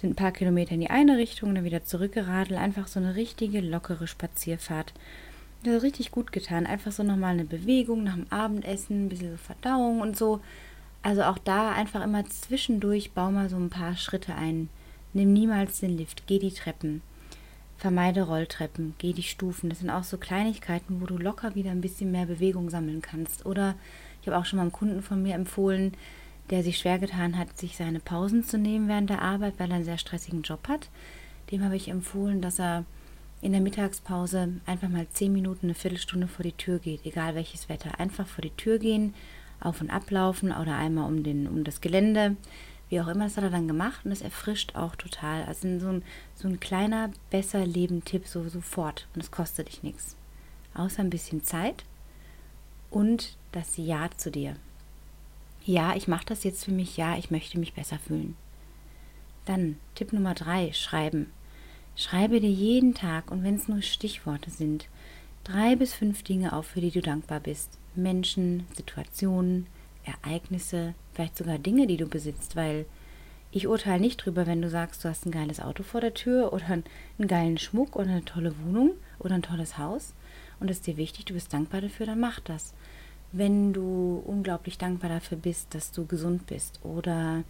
sind 0.00 0.10
ein 0.10 0.16
paar 0.16 0.32
Kilometer 0.32 0.72
in 0.72 0.80
die 0.80 0.90
eine 0.90 1.18
Richtung, 1.18 1.54
dann 1.54 1.64
wieder 1.64 1.84
zurückgeradelt. 1.84 2.58
Einfach 2.58 2.86
so 2.86 3.00
eine 3.00 3.16
richtige 3.16 3.60
lockere 3.60 4.06
Spazierfahrt. 4.06 4.92
Das 5.64 5.74
hat 5.74 5.82
richtig 5.82 6.10
gut 6.10 6.32
getan. 6.32 6.66
Einfach 6.66 6.92
so 6.92 7.02
nochmal 7.02 7.32
eine 7.32 7.44
Bewegung 7.44 8.04
nach 8.04 8.14
dem 8.14 8.30
Abendessen, 8.30 9.06
ein 9.06 9.08
bisschen 9.08 9.32
so 9.32 9.36
Verdauung 9.36 10.00
und 10.00 10.16
so. 10.16 10.40
Also 11.02 11.22
auch 11.22 11.38
da 11.38 11.72
einfach 11.72 12.04
immer 12.04 12.24
zwischendurch 12.26 13.12
bau 13.12 13.30
mal 13.30 13.48
so 13.48 13.56
ein 13.56 13.70
paar 13.70 13.96
Schritte 13.96 14.34
ein. 14.34 14.68
Nimm 15.12 15.32
niemals 15.32 15.80
den 15.80 15.96
Lift, 15.96 16.26
geh 16.26 16.38
die 16.38 16.52
Treppen. 16.52 17.02
Vermeide 17.76 18.22
Rolltreppen, 18.22 18.94
geh 18.98 19.12
die 19.12 19.22
Stufen. 19.22 19.70
Das 19.70 19.78
sind 19.78 19.90
auch 19.90 20.04
so 20.04 20.18
Kleinigkeiten, 20.18 21.00
wo 21.00 21.06
du 21.06 21.16
locker 21.16 21.54
wieder 21.54 21.70
ein 21.70 21.80
bisschen 21.80 22.10
mehr 22.10 22.26
Bewegung 22.26 22.70
sammeln 22.70 23.02
kannst. 23.02 23.46
Oder 23.46 23.74
ich 24.20 24.28
habe 24.28 24.36
auch 24.36 24.44
schon 24.44 24.58
mal 24.58 24.62
einem 24.62 24.72
Kunden 24.72 25.02
von 25.02 25.22
mir 25.22 25.34
empfohlen, 25.34 25.92
der 26.50 26.62
sich 26.62 26.78
schwer 26.78 26.98
getan 26.98 27.38
hat, 27.38 27.58
sich 27.58 27.76
seine 27.76 28.00
Pausen 28.00 28.44
zu 28.44 28.58
nehmen 28.58 28.88
während 28.88 29.10
der 29.10 29.22
Arbeit, 29.22 29.54
weil 29.58 29.70
er 29.70 29.76
einen 29.76 29.84
sehr 29.84 29.98
stressigen 29.98 30.42
Job 30.42 30.68
hat. 30.68 30.88
Dem 31.50 31.64
habe 31.64 31.76
ich 31.76 31.88
empfohlen, 31.88 32.40
dass 32.40 32.58
er 32.58 32.84
in 33.40 33.52
der 33.52 33.60
Mittagspause 33.60 34.54
einfach 34.66 34.88
mal 34.88 35.06
zehn 35.10 35.32
Minuten, 35.32 35.66
eine 35.66 35.74
Viertelstunde 35.74 36.26
vor 36.26 36.42
die 36.42 36.52
Tür 36.52 36.78
geht, 36.78 37.04
egal 37.04 37.34
welches 37.34 37.68
Wetter. 37.68 38.00
Einfach 38.00 38.26
vor 38.26 38.42
die 38.42 38.56
Tür 38.56 38.78
gehen, 38.78 39.14
auf 39.60 39.80
und 39.80 39.90
ablaufen 39.90 40.52
oder 40.52 40.76
einmal 40.76 41.08
um, 41.08 41.22
den, 41.22 41.46
um 41.46 41.64
das 41.64 41.80
Gelände, 41.80 42.36
wie 42.88 43.00
auch 43.00 43.08
immer. 43.08 43.24
Das 43.24 43.36
hat 43.36 43.44
er 43.44 43.50
dann 43.50 43.68
gemacht 43.68 44.04
und 44.04 44.12
es 44.12 44.22
erfrischt 44.22 44.74
auch 44.74 44.96
total. 44.96 45.44
Also 45.44 45.78
so 45.78 45.88
ein, 45.88 46.02
so 46.34 46.48
ein 46.48 46.60
kleiner, 46.60 47.10
besser 47.30 47.64
Leben-Tipp 47.64 48.26
so 48.26 48.48
sofort 48.48 49.06
und 49.14 49.22
es 49.22 49.30
kostet 49.30 49.68
dich 49.68 49.82
nichts. 49.82 50.16
Außer 50.74 51.00
ein 51.00 51.10
bisschen 51.10 51.44
Zeit 51.44 51.84
und 52.90 53.36
das 53.52 53.76
Ja 53.76 54.08
zu 54.16 54.30
dir 54.30 54.56
ja, 55.68 55.94
ich 55.94 56.08
mache 56.08 56.24
das 56.24 56.44
jetzt 56.44 56.64
für 56.64 56.72
mich, 56.72 56.96
ja, 56.96 57.18
ich 57.18 57.30
möchte 57.30 57.58
mich 57.58 57.74
besser 57.74 57.98
fühlen. 57.98 58.36
Dann 59.44 59.76
Tipp 59.94 60.14
Nummer 60.14 60.32
drei, 60.32 60.72
schreiben. 60.72 61.30
Schreibe 61.94 62.40
dir 62.40 62.50
jeden 62.50 62.94
Tag, 62.94 63.30
und 63.30 63.44
wenn 63.44 63.56
es 63.56 63.68
nur 63.68 63.82
Stichworte 63.82 64.50
sind, 64.50 64.88
drei 65.44 65.76
bis 65.76 65.92
fünf 65.92 66.22
Dinge 66.22 66.54
auf, 66.54 66.66
für 66.66 66.80
die 66.80 66.90
du 66.90 67.02
dankbar 67.02 67.40
bist. 67.40 67.78
Menschen, 67.94 68.66
Situationen, 68.74 69.66
Ereignisse, 70.04 70.94
vielleicht 71.12 71.36
sogar 71.36 71.58
Dinge, 71.58 71.86
die 71.86 71.98
du 71.98 72.06
besitzt, 72.06 72.56
weil 72.56 72.86
ich 73.50 73.66
urteile 73.66 74.00
nicht 74.00 74.24
drüber, 74.24 74.46
wenn 74.46 74.62
du 74.62 74.70
sagst, 74.70 75.04
du 75.04 75.10
hast 75.10 75.26
ein 75.26 75.32
geiles 75.32 75.60
Auto 75.60 75.82
vor 75.82 76.00
der 76.00 76.14
Tür 76.14 76.54
oder 76.54 76.64
einen 76.66 77.28
geilen 77.28 77.58
Schmuck 77.58 77.94
oder 77.94 78.08
eine 78.08 78.24
tolle 78.24 78.54
Wohnung 78.64 78.92
oder 79.18 79.34
ein 79.34 79.42
tolles 79.42 79.76
Haus 79.76 80.14
und 80.60 80.70
es 80.70 80.80
dir 80.80 80.96
wichtig, 80.96 81.26
du 81.26 81.34
bist 81.34 81.52
dankbar 81.52 81.82
dafür, 81.82 82.06
dann 82.06 82.20
mach 82.20 82.40
das 82.40 82.72
wenn 83.32 83.72
du 83.72 84.22
unglaublich 84.24 84.78
dankbar 84.78 85.10
dafür 85.10 85.38
bist, 85.38 85.74
dass 85.74 85.92
du 85.92 86.06
gesund 86.06 86.46
bist 86.46 86.80
oder 86.82 87.44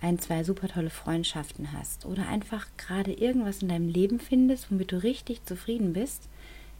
ein, 0.00 0.18
zwei 0.18 0.44
super 0.44 0.68
tolle 0.68 0.90
Freundschaften 0.90 1.72
hast 1.72 2.04
oder 2.04 2.28
einfach 2.28 2.66
gerade 2.76 3.12
irgendwas 3.12 3.62
in 3.62 3.68
deinem 3.68 3.88
Leben 3.88 4.20
findest, 4.20 4.70
womit 4.70 4.92
du 4.92 5.02
richtig 5.02 5.44
zufrieden 5.46 5.92
bist, 5.92 6.28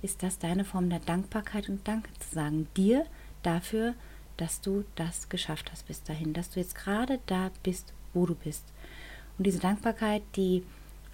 ist 0.02 0.22
das 0.22 0.38
deine 0.38 0.64
Form 0.64 0.90
der 0.90 0.98
Dankbarkeit 0.98 1.68
und 1.68 1.86
Danke 1.88 2.10
zu 2.18 2.34
sagen 2.34 2.68
dir 2.76 3.06
dafür, 3.42 3.94
dass 4.36 4.60
du 4.60 4.84
das 4.96 5.28
geschafft 5.28 5.70
hast 5.72 5.86
bis 5.86 6.02
dahin, 6.02 6.34
dass 6.34 6.50
du 6.50 6.60
jetzt 6.60 6.74
gerade 6.74 7.20
da 7.26 7.50
bist, 7.62 7.94
wo 8.12 8.26
du 8.26 8.34
bist. 8.34 8.64
Und 9.38 9.46
diese 9.46 9.60
Dankbarkeit, 9.60 10.22
die 10.36 10.62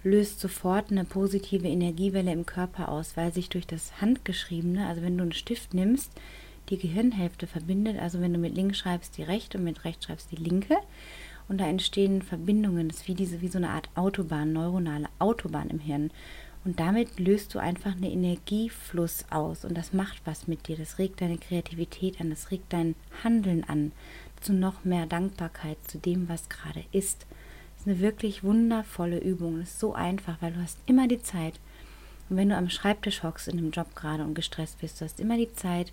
löst 0.03 0.39
sofort 0.39 0.91
eine 0.91 1.05
positive 1.05 1.67
Energiewelle 1.67 2.31
im 2.31 2.45
Körper 2.45 2.89
aus, 2.89 3.15
weil 3.15 3.31
sich 3.33 3.49
durch 3.49 3.67
das 3.67 4.01
Handgeschriebene, 4.01 4.87
also 4.87 5.01
wenn 5.01 5.17
du 5.17 5.23
einen 5.23 5.31
Stift 5.31 5.73
nimmst, 5.73 6.11
die 6.71 6.79
Gehirnhälfte 6.79 7.47
verbindet. 7.47 7.99
Also 7.99 8.21
wenn 8.21 8.33
du 8.33 8.39
mit 8.39 8.55
links 8.55 8.79
schreibst, 8.79 9.17
die 9.17 9.23
rechte 9.23 9.57
und 9.57 9.63
mit 9.63 9.85
rechts 9.85 10.05
schreibst, 10.05 10.31
die 10.31 10.37
linke. 10.37 10.77
Und 11.47 11.59
da 11.59 11.67
entstehen 11.67 12.21
Verbindungen. 12.21 12.87
Das 12.87 12.99
ist 13.01 13.07
wie, 13.07 13.13
diese, 13.13 13.41
wie 13.41 13.49
so 13.49 13.57
eine 13.57 13.69
Art 13.69 13.89
Autobahn, 13.95 14.53
neuronale 14.53 15.09
Autobahn 15.19 15.69
im 15.69 15.79
Hirn. 15.79 16.11
Und 16.63 16.79
damit 16.79 17.19
löst 17.19 17.53
du 17.55 17.59
einfach 17.59 17.93
einen 17.93 18.03
Energiefluss 18.03 19.25
aus 19.31 19.65
und 19.65 19.75
das 19.75 19.93
macht 19.93 20.21
was 20.25 20.47
mit 20.47 20.67
dir. 20.67 20.77
Das 20.77 20.99
regt 20.99 21.21
deine 21.21 21.39
Kreativität 21.39 22.21
an, 22.21 22.29
das 22.29 22.51
regt 22.51 22.71
dein 22.71 22.95
Handeln 23.23 23.63
an, 23.63 23.91
zu 24.39 24.53
noch 24.53 24.85
mehr 24.85 25.07
Dankbarkeit 25.07 25.77
zu 25.87 25.97
dem, 25.97 26.29
was 26.29 26.49
gerade 26.49 26.83
ist. 26.91 27.25
Das 27.73 27.81
ist 27.81 27.87
eine 27.87 27.99
wirklich 27.99 28.43
wundervolle 28.43 29.17
Übung. 29.17 29.59
Das 29.59 29.69
ist 29.69 29.79
so 29.79 29.93
einfach, 29.93 30.37
weil 30.39 30.53
du 30.53 30.61
hast 30.61 30.77
immer 30.85 31.07
die 31.07 31.21
Zeit. 31.21 31.59
Und 32.29 32.37
wenn 32.37 32.49
du 32.49 32.55
am 32.55 32.69
Schreibtisch 32.69 33.23
hockst 33.23 33.47
in 33.47 33.57
einem 33.57 33.71
Job 33.71 33.95
gerade 33.95 34.23
und 34.23 34.35
gestresst 34.35 34.79
bist, 34.79 35.01
du 35.01 35.05
hast 35.05 35.19
immer 35.19 35.37
die 35.37 35.51
Zeit, 35.53 35.91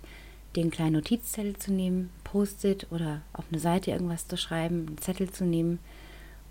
den 0.55 0.71
kleinen 0.71 0.93
Notizzettel 0.93 1.57
zu 1.57 1.71
nehmen, 1.71 2.09
Post-it 2.23 2.87
oder 2.91 3.21
auf 3.33 3.45
eine 3.51 3.59
Seite 3.59 3.91
irgendwas 3.91 4.27
zu 4.27 4.37
schreiben, 4.37 4.87
einen 4.87 4.97
Zettel 4.97 5.29
zu 5.29 5.45
nehmen, 5.45 5.79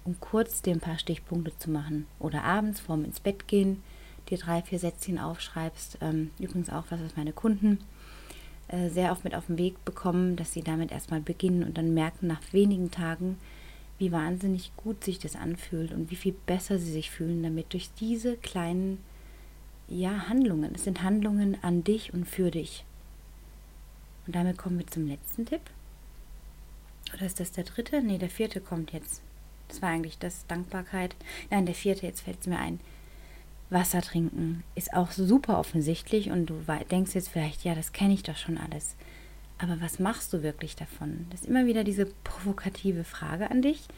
um 0.04 0.18
kurz 0.20 0.62
dir 0.62 0.72
ein 0.72 0.80
paar 0.80 0.98
Stichpunkte 0.98 1.52
zu 1.58 1.70
machen. 1.70 2.06
Oder 2.18 2.44
abends 2.44 2.80
vorm 2.80 3.04
ins 3.04 3.20
Bett 3.20 3.48
gehen, 3.48 3.82
dir 4.30 4.38
drei, 4.38 4.62
vier 4.62 4.78
Sätzchen 4.78 5.18
aufschreibst. 5.18 5.98
Ähm, 6.00 6.30
übrigens 6.38 6.70
auch 6.70 6.84
was, 6.90 7.00
was 7.00 7.16
meine 7.16 7.32
Kunden 7.32 7.78
äh, 8.68 8.88
sehr 8.88 9.12
oft 9.12 9.24
mit 9.24 9.34
auf 9.34 9.46
den 9.46 9.58
Weg 9.58 9.84
bekommen, 9.84 10.36
dass 10.36 10.52
sie 10.52 10.62
damit 10.62 10.92
erstmal 10.92 11.20
beginnen 11.20 11.64
und 11.64 11.76
dann 11.76 11.94
merken 11.94 12.26
nach 12.26 12.40
wenigen 12.52 12.90
Tagen, 12.90 13.38
wie 13.98 14.12
wahnsinnig 14.12 14.72
gut 14.76 15.02
sich 15.02 15.18
das 15.18 15.34
anfühlt 15.34 15.92
und 15.92 16.10
wie 16.10 16.16
viel 16.16 16.34
besser 16.46 16.78
sie 16.78 16.92
sich 16.92 17.10
fühlen 17.10 17.42
damit 17.42 17.72
durch 17.72 17.90
diese 17.98 18.36
kleinen 18.36 18.98
ja, 19.88 20.28
Handlungen. 20.28 20.74
Es 20.74 20.84
sind 20.84 21.02
Handlungen 21.02 21.56
an 21.62 21.82
dich 21.82 22.12
und 22.12 22.26
für 22.26 22.50
dich. 22.50 22.84
Und 24.28 24.36
damit 24.36 24.58
kommen 24.58 24.78
wir 24.78 24.86
zum 24.86 25.08
letzten 25.08 25.46
Tipp. 25.46 25.62
Oder 27.14 27.24
ist 27.24 27.40
das 27.40 27.50
der 27.50 27.64
dritte? 27.64 28.02
Ne, 28.02 28.18
der 28.18 28.28
vierte 28.28 28.60
kommt 28.60 28.92
jetzt. 28.92 29.22
Das 29.68 29.80
war 29.80 29.88
eigentlich 29.88 30.18
das 30.18 30.46
Dankbarkeit. 30.46 31.16
Nein, 31.50 31.64
der 31.64 31.74
vierte, 31.74 32.04
jetzt 32.04 32.20
fällt 32.20 32.42
es 32.42 32.46
mir 32.46 32.58
ein. 32.58 32.78
Wasser 33.70 34.02
trinken 34.02 34.64
ist 34.74 34.92
auch 34.92 35.12
super 35.12 35.58
offensichtlich 35.58 36.30
und 36.30 36.44
du 36.44 36.62
denkst 36.90 37.14
jetzt 37.14 37.30
vielleicht, 37.30 37.64
ja, 37.64 37.74
das 37.74 37.92
kenne 37.92 38.12
ich 38.12 38.22
doch 38.22 38.36
schon 38.36 38.58
alles. 38.58 38.96
Aber 39.56 39.80
was 39.80 39.98
machst 39.98 40.34
du 40.34 40.42
wirklich 40.42 40.76
davon? 40.76 41.26
Das 41.30 41.40
ist 41.40 41.48
immer 41.48 41.64
wieder 41.64 41.82
diese 41.82 42.04
provokative 42.22 43.04
Frage 43.04 43.50
an 43.50 43.62
dich. 43.62 43.88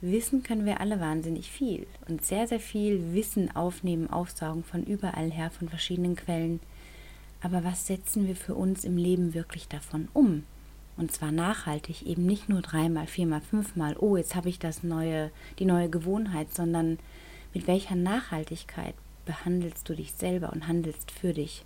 Wissen 0.00 0.42
können 0.42 0.66
wir 0.66 0.80
alle 0.80 0.98
wahnsinnig 0.98 1.52
viel 1.52 1.86
und 2.08 2.26
sehr, 2.26 2.48
sehr 2.48 2.60
viel 2.60 3.14
Wissen 3.14 3.54
aufnehmen, 3.54 4.10
aufsaugen 4.10 4.64
von 4.64 4.82
überall 4.82 5.30
her, 5.30 5.52
von 5.52 5.68
verschiedenen 5.68 6.16
Quellen. 6.16 6.58
Aber 7.40 7.64
was 7.64 7.86
setzen 7.86 8.26
wir 8.26 8.36
für 8.36 8.54
uns 8.54 8.84
im 8.84 8.96
Leben 8.96 9.34
wirklich 9.34 9.68
davon 9.68 10.08
um? 10.12 10.44
Und 10.96 11.12
zwar 11.12 11.30
nachhaltig, 11.30 12.04
eben 12.06 12.26
nicht 12.26 12.48
nur 12.48 12.60
dreimal, 12.60 13.06
viermal, 13.06 13.40
fünfmal, 13.40 13.96
oh, 13.98 14.16
jetzt 14.16 14.34
habe 14.34 14.48
ich 14.48 14.58
das 14.58 14.82
neue, 14.82 15.30
die 15.60 15.64
neue 15.64 15.88
Gewohnheit, 15.88 16.52
sondern 16.52 16.98
mit 17.54 17.68
welcher 17.68 17.94
Nachhaltigkeit 17.94 18.94
behandelst 19.24 19.88
du 19.88 19.94
dich 19.94 20.12
selber 20.12 20.52
und 20.52 20.66
handelst 20.66 21.12
für 21.12 21.32
dich. 21.32 21.64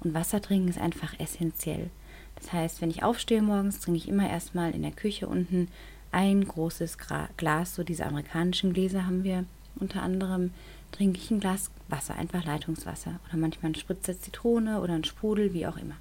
Und 0.00 0.12
Wasser 0.12 0.42
trinken 0.42 0.68
ist 0.68 0.78
einfach 0.78 1.18
essentiell. 1.18 1.88
Das 2.34 2.52
heißt, 2.52 2.82
wenn 2.82 2.90
ich 2.90 3.02
aufstehe 3.02 3.40
morgens, 3.40 3.80
trinke 3.80 3.96
ich 3.98 4.08
immer 4.08 4.28
erstmal 4.28 4.72
in 4.72 4.82
der 4.82 4.90
Küche 4.90 5.26
unten 5.26 5.68
ein 6.12 6.46
großes 6.46 6.98
Glas, 7.36 7.74
so 7.74 7.82
diese 7.82 8.04
amerikanischen 8.04 8.72
Gläser 8.72 9.06
haben 9.06 9.24
wir 9.24 9.44
unter 9.78 10.02
anderem, 10.02 10.52
trinke 10.92 11.18
ich 11.18 11.30
ein 11.30 11.40
Glas 11.40 11.70
Wasser, 11.88 12.16
einfach 12.16 12.44
Leitungswasser 12.44 13.20
oder 13.28 13.38
manchmal 13.38 13.72
ein 13.72 13.76
Spritzer 13.76 14.18
Zitrone 14.18 14.80
oder 14.80 14.94
ein 14.94 15.04
Sprudel, 15.04 15.52
wie 15.52 15.66
auch 15.66 15.76
immer. 15.76 15.94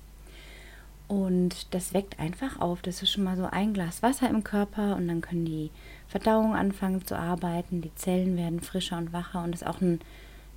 Und 1.07 1.73
das 1.73 1.93
weckt 1.93 2.19
einfach 2.19 2.59
auf. 2.59 2.81
Das 2.81 3.03
ist 3.03 3.11
schon 3.11 3.23
mal 3.23 3.37
so 3.37 3.45
ein 3.45 3.73
Glas 3.73 4.01
Wasser 4.01 4.29
im 4.29 4.43
Körper 4.43 4.95
und 4.95 5.07
dann 5.07 5.21
können 5.21 5.45
die 5.45 5.69
Verdauung 6.07 6.55
anfangen 6.55 7.05
zu 7.05 7.17
arbeiten, 7.17 7.81
die 7.81 7.93
Zellen 7.93 8.37
werden 8.37 8.61
frischer 8.61 8.97
und 8.97 9.13
wacher 9.13 9.43
und 9.43 9.53
es 9.53 9.61
ist 9.61 9.67
auch 9.67 9.81
ein 9.81 9.99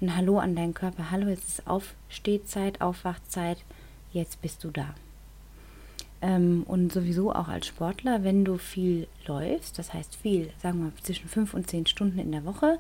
ein 0.00 0.16
Hallo 0.16 0.38
an 0.38 0.54
deinen 0.54 0.75
Körper. 0.75 1.11
Hallo, 1.11 1.28
jetzt 1.28 1.49
ist 1.49 1.66
Aufstehzeit, 1.66 2.80
Aufwachzeit, 2.80 3.58
jetzt 4.12 4.40
bist 4.40 4.62
du 4.62 4.70
da. 4.70 4.94
Ähm, 6.20 6.64
und 6.66 6.92
sowieso 6.92 7.32
auch 7.32 7.49
als 7.49 7.66
Sportler, 7.66 8.25
wenn 8.25 8.44
du 8.44 8.58
viel 8.58 9.08
läufst, 9.26 9.78
das 9.78 9.94
heißt 9.94 10.16
viel, 10.16 10.50
sagen 10.58 10.85
wir 10.85 10.92
zwischen 11.02 11.28
fünf 11.28 11.54
und 11.54 11.68
zehn 11.68 11.87
Stunden 11.87 12.18
in 12.18 12.32
der 12.32 12.44
Woche 12.44 12.78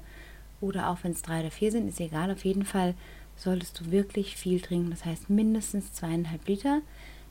oder 0.60 0.90
auch 0.90 0.98
wenn 1.02 1.12
es 1.12 1.22
drei 1.22 1.40
oder 1.40 1.50
vier 1.50 1.70
sind, 1.70 1.88
ist 1.88 2.00
egal, 2.00 2.30
auf 2.30 2.44
jeden 2.44 2.64
Fall 2.64 2.94
solltest 3.36 3.80
du 3.80 3.90
wirklich 3.90 4.36
viel 4.36 4.60
trinken. 4.60 4.90
Das 4.90 5.04
heißt 5.04 5.30
mindestens 5.30 5.92
zweieinhalb 5.92 6.46
Liter, 6.48 6.82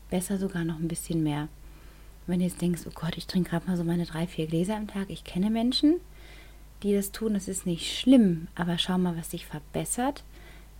besser 0.10 0.38
sogar 0.38 0.63
noch 0.63 0.79
ein 0.79 0.88
bisschen 0.88 1.24
mehr. 1.24 1.50
Wenn 2.25 2.39
du 2.39 2.46
jetzt 2.46 2.62
denkst, 2.62 2.84
oh 2.88 2.91
Gott, 2.93 3.17
ich 3.17 3.27
trinke 3.27 3.51
gerade 3.51 3.67
mal 3.67 3.77
so 3.77 3.84
meine 3.84 4.05
drei, 4.05 4.27
vier 4.27 4.48
Gläser 4.48 4.75
am 4.75 4.88
Tag, 4.88 5.10
ich 5.10 5.24
kenne 5.24 5.50
Menschen, 5.50 5.96
die 6.84 6.93
das 6.93 7.12
tun. 7.12 7.34
Das 7.34 7.48
ist 7.48 7.65
nicht 7.65 7.98
schlimm, 7.98 8.48
aber 8.55 8.77
schau 8.77 8.98
mal, 8.98 9.17
was 9.17 9.31
sich 9.31 9.46
verbessert, 9.46 10.24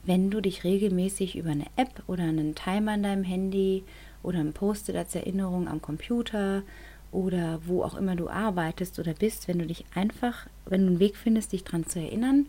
wenn 0.04 0.30
du 0.30 0.42
dich 0.42 0.63
regelmäßig 0.63 1.36
über 1.36 1.51
eine 1.51 1.68
App 1.75 2.04
oder 2.08 2.24
einen 2.24 2.56
Timer 2.56 2.96
in 2.96 3.04
deinem 3.04 3.24
Handy 3.24 3.84
oder 4.24 4.39
ein 4.39 4.54
Post-it 4.54 4.96
als 4.96 5.16
Erinnerung 5.16 5.68
am 5.68 5.82
Computer 5.82 6.63
oder 7.12 7.60
wo 7.66 7.84
auch 7.84 7.96
immer 7.96 8.16
du 8.16 8.30
arbeitest 8.30 9.00
oder 9.00 9.14
bist, 9.14 9.48
wenn 9.48 9.60
du 9.60 9.66
dich 9.66 9.86
einfach, 9.96 10.48
wenn 10.66 10.82
du 10.82 10.88
einen 10.88 11.00
Weg 11.00 11.16
findest, 11.16 11.54
dich 11.54 11.64
daran 11.64 11.86
zu 11.86 12.00
erinnern, 12.00 12.48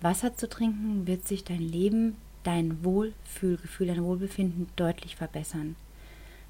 Wasser 0.00 0.36
zu 0.36 0.48
trinken, 0.48 1.06
wird 1.06 1.26
sich 1.26 1.44
dein 1.44 1.60
Leben, 1.60 2.16
dein 2.42 2.84
Wohlfühlgefühl, 2.84 3.86
dein 3.88 4.04
Wohlbefinden 4.04 4.68
deutlich 4.76 5.16
verbessern. 5.16 5.76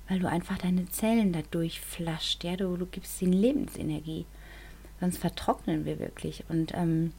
Weil 0.09 0.19
du 0.21 0.29
einfach 0.29 0.59
deine 0.59 0.89
Zellen 0.89 1.33
dadurch 1.33 1.81
flascht, 1.81 2.45
ja, 2.45 2.57
du, 2.57 2.77
du 2.77 2.87
gibst 2.87 3.21
ihnen 3.23 3.33
Lebensenergie 3.33 4.27
sonst 5.01 5.19
vertrocknen 5.19 5.85
wir 5.85 5.99
wirklich. 5.99 6.45
Und 6.49 6.73
ähm, 6.75 7.13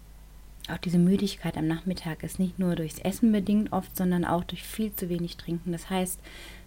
auch 0.69 0.77
diese 0.77 0.97
Müdigkeit 0.97 1.57
am 1.57 1.67
Nachmittag 1.67 2.23
ist 2.23 2.39
nicht 2.39 2.59
nur 2.59 2.75
durchs 2.75 2.99
Essen 2.99 3.31
bedingt 3.31 3.71
oft, 3.71 3.95
sondern 3.95 4.25
auch 4.25 4.43
durch 4.43 4.63
viel 4.63 4.93
zu 4.93 5.09
wenig 5.09 5.37
Trinken. 5.37 5.71
Das 5.71 5.89
heißt, 5.89 6.19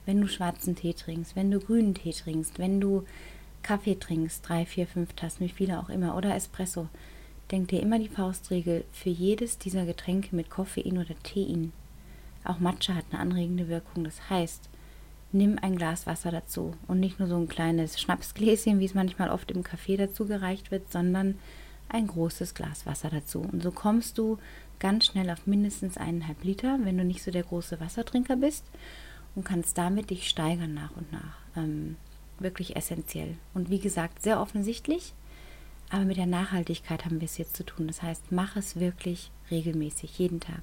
wenn 0.06 0.20
du 0.20 0.28
schwarzen 0.28 0.76
Tee 0.76 0.94
trinkst, 0.94 1.36
wenn 1.36 1.50
du 1.50 1.60
grünen 1.60 1.94
Tee 1.94 2.12
trinkst, 2.12 2.58
wenn 2.58 2.80
du 2.80 3.04
Kaffee 3.62 3.98
trinkst, 3.98 4.48
drei, 4.48 4.64
vier, 4.66 4.86
fünf 4.86 5.12
Tassen, 5.14 5.44
wie 5.44 5.50
viele 5.50 5.78
auch 5.78 5.88
immer, 5.88 6.16
oder 6.16 6.34
Espresso, 6.34 6.88
denk 7.50 7.68
dir 7.68 7.80
immer 7.80 7.98
die 7.98 8.08
Faustregel 8.08 8.84
für 8.92 9.10
jedes 9.10 9.58
dieser 9.58 9.84
Getränke 9.84 10.34
mit 10.34 10.50
Koffein 10.50 10.98
oder 10.98 11.14
Tein. 11.22 11.72
Auch 12.44 12.58
Matcha 12.58 12.94
hat 12.94 13.04
eine 13.10 13.20
anregende 13.20 13.68
Wirkung. 13.68 14.04
Das 14.04 14.30
heißt, 14.30 14.68
nimm 15.32 15.58
ein 15.60 15.76
Glas 15.76 16.06
Wasser 16.06 16.30
dazu 16.30 16.74
und 16.88 17.00
nicht 17.00 17.18
nur 17.18 17.28
so 17.28 17.36
ein 17.36 17.48
kleines 17.48 18.00
Schnapsgläschen, 18.00 18.80
wie 18.80 18.84
es 18.84 18.94
manchmal 18.94 19.30
oft 19.30 19.50
im 19.50 19.62
Café 19.62 19.96
dazu 19.96 20.26
gereicht 20.26 20.70
wird, 20.70 20.90
sondern 20.90 21.36
ein 21.88 22.06
großes 22.06 22.54
Glas 22.54 22.86
Wasser 22.86 23.10
dazu. 23.10 23.40
Und 23.40 23.62
so 23.62 23.70
kommst 23.70 24.18
du 24.18 24.38
ganz 24.78 25.06
schnell 25.06 25.30
auf 25.30 25.46
mindestens 25.46 25.96
eineinhalb 25.98 26.42
Liter, 26.44 26.78
wenn 26.82 26.96
du 26.96 27.04
nicht 27.04 27.22
so 27.22 27.30
der 27.30 27.42
große 27.42 27.80
Wassertrinker 27.80 28.36
bist 28.36 28.64
und 29.34 29.44
kannst 29.44 29.76
damit 29.76 30.10
dich 30.10 30.28
steigern 30.28 30.74
nach 30.74 30.96
und 30.96 31.12
nach. 31.12 31.38
Ähm, 31.56 31.96
wirklich 32.40 32.76
essentiell. 32.76 33.36
Und 33.54 33.70
wie 33.70 33.78
gesagt, 33.78 34.22
sehr 34.22 34.40
offensichtlich, 34.40 35.12
aber 35.90 36.04
mit 36.04 36.16
der 36.16 36.26
Nachhaltigkeit 36.26 37.04
haben 37.04 37.20
wir 37.20 37.26
es 37.26 37.38
jetzt 37.38 37.56
zu 37.56 37.64
tun. 37.64 37.86
Das 37.86 38.02
heißt, 38.02 38.30
mach 38.30 38.56
es 38.56 38.78
wirklich 38.78 39.30
regelmäßig, 39.50 40.18
jeden 40.18 40.40
Tag. 40.40 40.62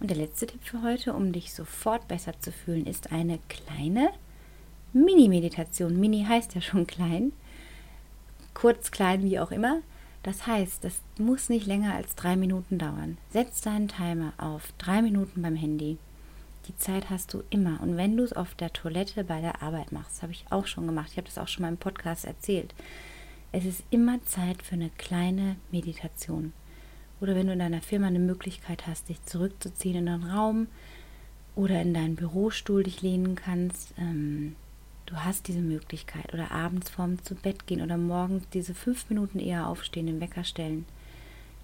Und 0.00 0.10
der 0.10 0.16
letzte 0.16 0.48
Tipp 0.48 0.64
für 0.64 0.82
heute, 0.82 1.14
um 1.14 1.32
dich 1.32 1.52
sofort 1.52 2.08
besser 2.08 2.32
zu 2.40 2.50
fühlen, 2.50 2.86
ist 2.86 3.12
eine 3.12 3.38
kleine 3.48 4.10
Mini-Meditation. 4.92 5.98
Mini 5.98 6.24
heißt 6.24 6.56
ja 6.56 6.60
schon 6.60 6.88
klein. 6.88 7.32
Kurz, 8.52 8.90
klein, 8.90 9.22
wie 9.22 9.38
auch 9.38 9.52
immer. 9.52 9.80
Das 10.24 10.46
heißt, 10.46 10.82
das 10.84 11.00
muss 11.18 11.48
nicht 11.48 11.66
länger 11.66 11.94
als 11.94 12.14
drei 12.16 12.36
Minuten 12.36 12.78
dauern. 12.78 13.16
Setz 13.30 13.60
deinen 13.60 13.88
Timer 13.88 14.32
auf 14.38 14.72
drei 14.78 15.02
Minuten 15.02 15.40
beim 15.40 15.56
Handy. 15.56 15.98
Die 16.68 16.76
Zeit 16.76 17.10
hast 17.10 17.34
du 17.34 17.42
immer. 17.50 17.80
Und 17.80 17.96
wenn 17.96 18.16
du 18.16 18.24
es 18.24 18.32
auf 18.32 18.54
der 18.54 18.72
Toilette 18.72 19.24
bei 19.24 19.40
der 19.40 19.62
Arbeit 19.62 19.92
machst, 19.92 20.22
habe 20.22 20.32
ich 20.32 20.44
auch 20.50 20.66
schon 20.66 20.86
gemacht. 20.86 21.08
Ich 21.10 21.16
habe 21.16 21.26
das 21.26 21.38
auch 21.38 21.48
schon 21.48 21.62
mal 21.62 21.68
im 21.68 21.76
Podcast 21.76 22.24
erzählt. 22.24 22.74
Es 23.50 23.64
ist 23.64 23.82
immer 23.90 24.24
Zeit 24.24 24.62
für 24.62 24.74
eine 24.74 24.90
kleine 24.90 25.56
Meditation 25.70 26.52
oder 27.22 27.36
wenn 27.36 27.46
du 27.46 27.52
in 27.52 27.60
deiner 27.60 27.80
Firma 27.80 28.08
eine 28.08 28.18
Möglichkeit 28.18 28.88
hast, 28.88 29.08
dich 29.08 29.24
zurückzuziehen 29.24 29.94
in 29.96 30.08
einen 30.08 30.24
Raum 30.24 30.66
oder 31.54 31.80
in 31.80 31.94
deinen 31.94 32.16
Bürostuhl 32.16 32.82
dich 32.82 33.00
lehnen 33.00 33.36
kannst, 33.36 33.94
ähm, 33.96 34.56
du 35.06 35.14
hast 35.14 35.46
diese 35.46 35.60
Möglichkeit 35.60 36.34
oder 36.34 36.50
abends 36.50 36.90
vorm 36.90 37.22
zu 37.22 37.36
Bett 37.36 37.68
gehen 37.68 37.80
oder 37.80 37.96
morgens 37.96 38.48
diese 38.52 38.74
fünf 38.74 39.08
Minuten 39.08 39.38
eher 39.38 39.68
aufstehen, 39.68 40.06
den 40.06 40.20
Wecker 40.20 40.42
stellen. 40.42 40.84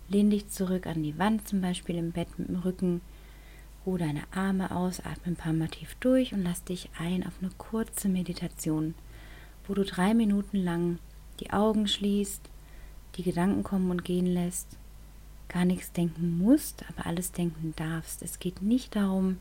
Lehn 0.09 0.31
dich 0.31 0.49
zurück 0.49 0.87
an 0.87 1.03
die 1.03 1.19
Wand, 1.19 1.49
zum 1.49 1.61
Beispiel 1.61 1.97
im 1.97 2.13
Bett 2.13 2.39
mit 2.39 2.49
dem 2.49 2.61
Rücken, 2.61 3.01
ruhe 3.89 3.99
deine 3.99 4.25
Arme 4.33 4.71
aus, 4.71 5.01
atme 5.01 5.33
ein 5.33 5.37
paar 5.37 5.53
Mal 5.53 5.69
tief 5.69 5.97
durch 6.01 6.35
und 6.35 6.43
lass 6.43 6.63
dich 6.65 6.91
ein 6.99 7.27
auf 7.27 7.35
eine 7.41 7.51
kurze 7.57 8.09
Meditation, 8.09 8.95
wo 9.67 9.75
du 9.75 9.85
drei 9.85 10.13
Minuten 10.15 10.59
lang 10.59 10.99
die 11.41 11.51
Augen 11.51 11.89
schließt, 11.89 12.43
die 13.17 13.23
Gedanken 13.23 13.63
kommen 13.63 13.91
und 13.91 14.05
gehen 14.05 14.27
lässt 14.27 14.77
gar 15.49 15.65
nichts 15.65 15.93
denken 15.93 16.39
musst, 16.39 16.85
aber 16.89 17.07
alles 17.07 17.33
denken 17.33 17.73
darfst. 17.77 18.23
Es 18.23 18.39
geht 18.39 18.63
nicht 18.63 18.95
darum, 18.95 19.39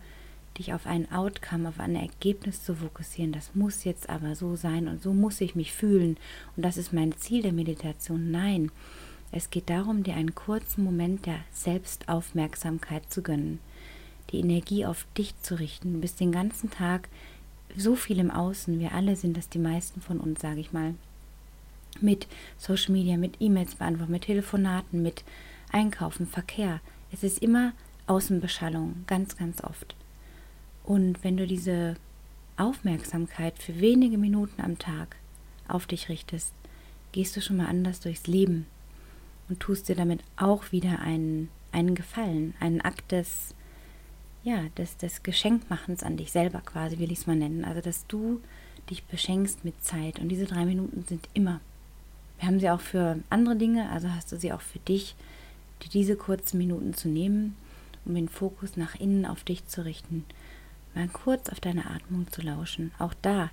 dich 0.58 0.74
auf 0.74 0.88
ein 0.88 1.12
Outcome, 1.12 1.70
auf 1.70 1.80
ein 1.80 1.96
Ergebnis 1.96 2.64
zu 2.64 2.76
fokussieren. 2.76 3.32
Das 3.32 3.54
muss 3.54 3.84
jetzt 3.84 4.10
aber 4.10 4.36
so 4.36 4.56
sein 4.56 4.88
und 4.88 5.02
so 5.02 5.14
muss 5.14 5.42
ich 5.42 5.56
mich 5.56 5.74
fühlen 5.74 6.18
und 6.56 6.64
das 6.64 6.78
ist 6.78 6.94
mein 6.94 7.16
Ziel 7.18 7.42
der 7.42 7.54
Meditation. 7.54 8.32
Nein, 8.32 8.72
Es 9.30 9.50
geht 9.50 9.70
darum, 9.70 10.04
dir 10.04 10.16
einen 10.16 10.36
kurzen 10.36 10.86
Moment 10.86 11.26
der 11.26 11.40
Selbstaufmerksamkeit 11.52 13.12
zu 13.12 13.22
gönnen, 13.22 13.60
die 14.32 14.40
Energie 14.40 14.86
auf 14.86 15.06
dich 15.18 15.40
zu 15.42 15.56
richten. 15.56 15.94
Du 15.94 16.00
bist 16.00 16.20
den 16.20 16.32
ganzen 16.32 16.70
Tag 16.70 17.10
so 17.76 17.96
viel 17.96 18.20
im 18.20 18.32
Außen, 18.32 18.80
wir 18.80 18.94
alle 18.94 19.16
sind 19.16 19.38
das, 19.38 19.50
die 19.50 19.60
meisten 19.60 20.02
von 20.02 20.20
uns, 20.20 20.42
sage 20.42 20.60
ich 20.60 20.74
mal, 20.74 20.96
mit 22.02 22.28
Social 22.58 22.92
Media, 22.92 23.18
mit 23.18 23.38
E-Mails 23.40 23.76
beantworten, 23.76 24.12
mit 24.12 24.24
Telefonaten, 24.24 25.02
mit 25.02 25.24
Einkaufen, 25.72 26.28
Verkehr. 26.28 26.80
Es 27.12 27.24
ist 27.24 27.40
immer 27.40 27.74
Außenbeschallung, 28.08 29.04
ganz, 29.08 29.38
ganz 29.38 29.64
oft. 29.64 29.96
Und 30.84 31.24
wenn 31.24 31.38
du 31.38 31.46
diese 31.46 31.96
Aufmerksamkeit 32.56 33.60
für 33.60 33.80
wenige 33.80 34.18
Minuten 34.18 34.62
am 34.62 34.80
Tag 34.80 35.18
auf 35.68 35.86
dich 35.86 36.10
richtest, 36.10 36.54
gehst 37.12 37.36
du 37.36 37.42
schon 37.42 37.58
mal 37.58 37.68
anders 37.68 38.00
durchs 38.00 38.28
Leben 38.28 38.66
und 39.50 39.60
tust 39.60 39.90
dir 39.90 39.96
damit 39.96 40.22
auch 40.38 40.72
wieder 40.72 41.00
einen, 41.00 41.50
einen 41.72 41.96
Gefallen, 41.96 42.54
einen 42.60 42.82
Akt 42.82 43.12
des, 43.12 43.54
ja, 44.48 44.64
des, 44.78 44.96
des 44.96 45.24
Geschenkmachens 45.24 46.04
an 46.04 46.16
dich 46.16 46.32
selber 46.32 46.62
quasi, 46.62 47.00
will 47.00 47.12
ich 47.12 47.20
es 47.20 47.28
mal 47.28 47.36
nennen. 47.36 47.66
Also, 47.66 47.82
dass 47.82 48.08
du 48.08 48.40
dich 48.90 49.04
beschenkst 49.04 49.66
mit 49.66 49.84
Zeit. 49.84 50.20
Und 50.20 50.30
diese 50.30 50.46
drei 50.46 50.64
Minuten 50.64 51.04
sind 51.06 51.28
immer. 51.34 51.60
Wir 52.40 52.48
haben 52.48 52.60
sie 52.62 52.70
auch 52.70 52.80
für 52.80 53.20
andere 53.30 53.58
Dinge, 53.58 53.90
also 53.90 54.10
hast 54.10 54.32
du 54.32 54.38
sie 54.38 54.54
auch 54.54 54.62
für 54.62 54.80
dich, 54.80 55.16
dir 55.84 55.90
diese 55.90 56.16
kurzen 56.16 56.60
Minuten 56.60 56.94
zu 56.94 57.10
nehmen, 57.10 57.58
um 58.06 58.16
den 58.16 58.30
Fokus 58.30 58.78
nach 58.78 58.96
innen 58.96 59.26
auf 59.26 59.44
dich 59.44 59.68
zu 59.68 59.84
richten. 59.84 60.24
Mal 60.96 61.10
kurz 61.10 61.50
auf 61.50 61.60
deine 61.60 61.90
Atmung 61.90 62.32
zu 62.32 62.42
lauschen. 62.42 62.94
Auch 63.00 63.14
da, 63.22 63.50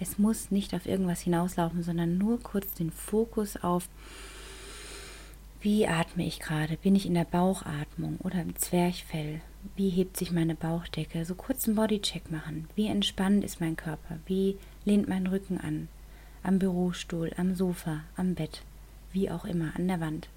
es 0.00 0.18
muss 0.18 0.50
nicht 0.50 0.72
auf 0.72 0.86
irgendwas 0.86 1.20
hinauslaufen, 1.20 1.82
sondern 1.82 2.16
nur 2.16 2.40
kurz 2.40 2.72
den 2.72 2.90
Fokus 2.90 3.58
auf 3.58 3.86
wie 5.60 5.88
atme 5.88 6.24
ich 6.24 6.38
gerade? 6.38 6.76
Bin 6.76 6.94
ich 6.94 7.04
in 7.04 7.14
der 7.14 7.24
Bauchatmung 7.24 8.18
oder 8.22 8.40
im 8.40 8.54
Zwerchfell? 8.54 9.40
Wie 9.74 9.88
hebt 9.88 10.16
sich 10.16 10.30
meine 10.30 10.54
Bauchdecke? 10.54 11.24
So 11.24 11.34
kurz 11.34 11.66
einen 11.66 11.74
Bodycheck 11.74 12.30
machen. 12.30 12.68
Wie 12.76 12.86
entspannt 12.86 13.42
ist 13.42 13.60
mein 13.60 13.74
Körper? 13.74 14.18
Wie 14.26 14.56
lehnt 14.84 15.08
mein 15.08 15.26
Rücken 15.26 15.58
an? 15.58 15.88
Am 16.44 16.60
Bürostuhl, 16.60 17.32
am 17.36 17.56
Sofa, 17.56 18.04
am 18.16 18.36
Bett, 18.36 18.62
wie 19.12 19.32
auch 19.32 19.44
immer, 19.44 19.74
an 19.74 19.88
der 19.88 20.00
Wand. 20.00 20.28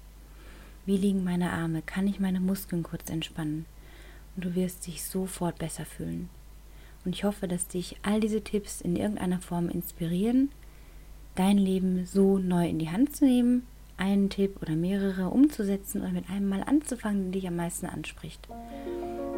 Wie 0.86 0.96
liegen 0.96 1.22
meine 1.22 1.52
Arme? 1.52 1.82
Kann 1.82 2.08
ich 2.08 2.18
meine 2.18 2.40
Muskeln 2.40 2.82
kurz 2.82 3.08
entspannen? 3.08 3.66
Und 4.34 4.44
du 4.44 4.54
wirst 4.56 4.88
dich 4.88 5.04
sofort 5.04 5.56
besser 5.58 5.84
fühlen. 5.84 6.30
Und 7.04 7.14
ich 7.14 7.22
hoffe, 7.22 7.46
dass 7.46 7.68
dich 7.68 7.96
all 8.02 8.18
diese 8.18 8.42
Tipps 8.42 8.80
in 8.80 8.96
irgendeiner 8.96 9.40
Form 9.40 9.68
inspirieren, 9.68 10.50
dein 11.36 11.58
Leben 11.58 12.06
so 12.06 12.38
neu 12.38 12.68
in 12.68 12.80
die 12.80 12.90
Hand 12.90 13.14
zu 13.14 13.24
nehmen 13.24 13.68
einen 14.02 14.30
Tipp 14.30 14.56
oder 14.60 14.74
mehrere 14.74 15.28
umzusetzen 15.28 16.02
oder 16.02 16.10
mit 16.10 16.28
einem 16.28 16.48
mal 16.48 16.64
anzufangen, 16.64 17.30
der 17.30 17.40
dich 17.40 17.48
am 17.48 17.56
meisten 17.56 17.86
anspricht. 17.86 18.48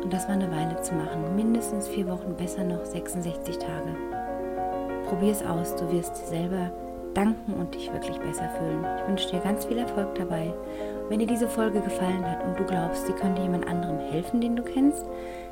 Und 0.02 0.12
das 0.12 0.26
mal 0.26 0.34
eine 0.34 0.50
Weile 0.50 0.80
zu 0.80 0.94
machen. 0.94 1.36
Mindestens 1.36 1.86
vier 1.86 2.08
Wochen, 2.08 2.34
besser 2.36 2.64
noch 2.64 2.84
66 2.84 3.58
Tage. 3.58 3.94
Probier 5.06 5.32
es 5.32 5.42
aus, 5.42 5.76
du 5.76 5.92
wirst 5.92 6.16
dir 6.16 6.26
selber 6.26 6.72
danken 7.12 7.52
und 7.52 7.74
dich 7.74 7.92
wirklich 7.92 8.18
besser 8.18 8.48
fühlen. 8.58 8.84
Ich 8.98 9.08
wünsche 9.08 9.30
dir 9.30 9.40
ganz 9.40 9.66
viel 9.66 9.78
Erfolg 9.78 10.14
dabei. 10.14 10.52
Wenn 11.10 11.18
dir 11.18 11.26
diese 11.26 11.48
Folge 11.48 11.80
gefallen 11.80 12.24
hat 12.24 12.42
und 12.44 12.58
du 12.58 12.64
glaubst, 12.64 13.06
sie 13.06 13.12
könnte 13.12 13.42
jemand 13.42 13.66
anderem 13.68 13.98
helfen, 13.98 14.40
den 14.40 14.56
du 14.56 14.62
kennst, 14.62 15.04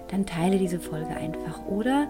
dann 0.09 0.25
teile 0.25 0.57
diese 0.57 0.81
Folge 0.81 1.15
einfach 1.15 1.65
oder 1.67 2.09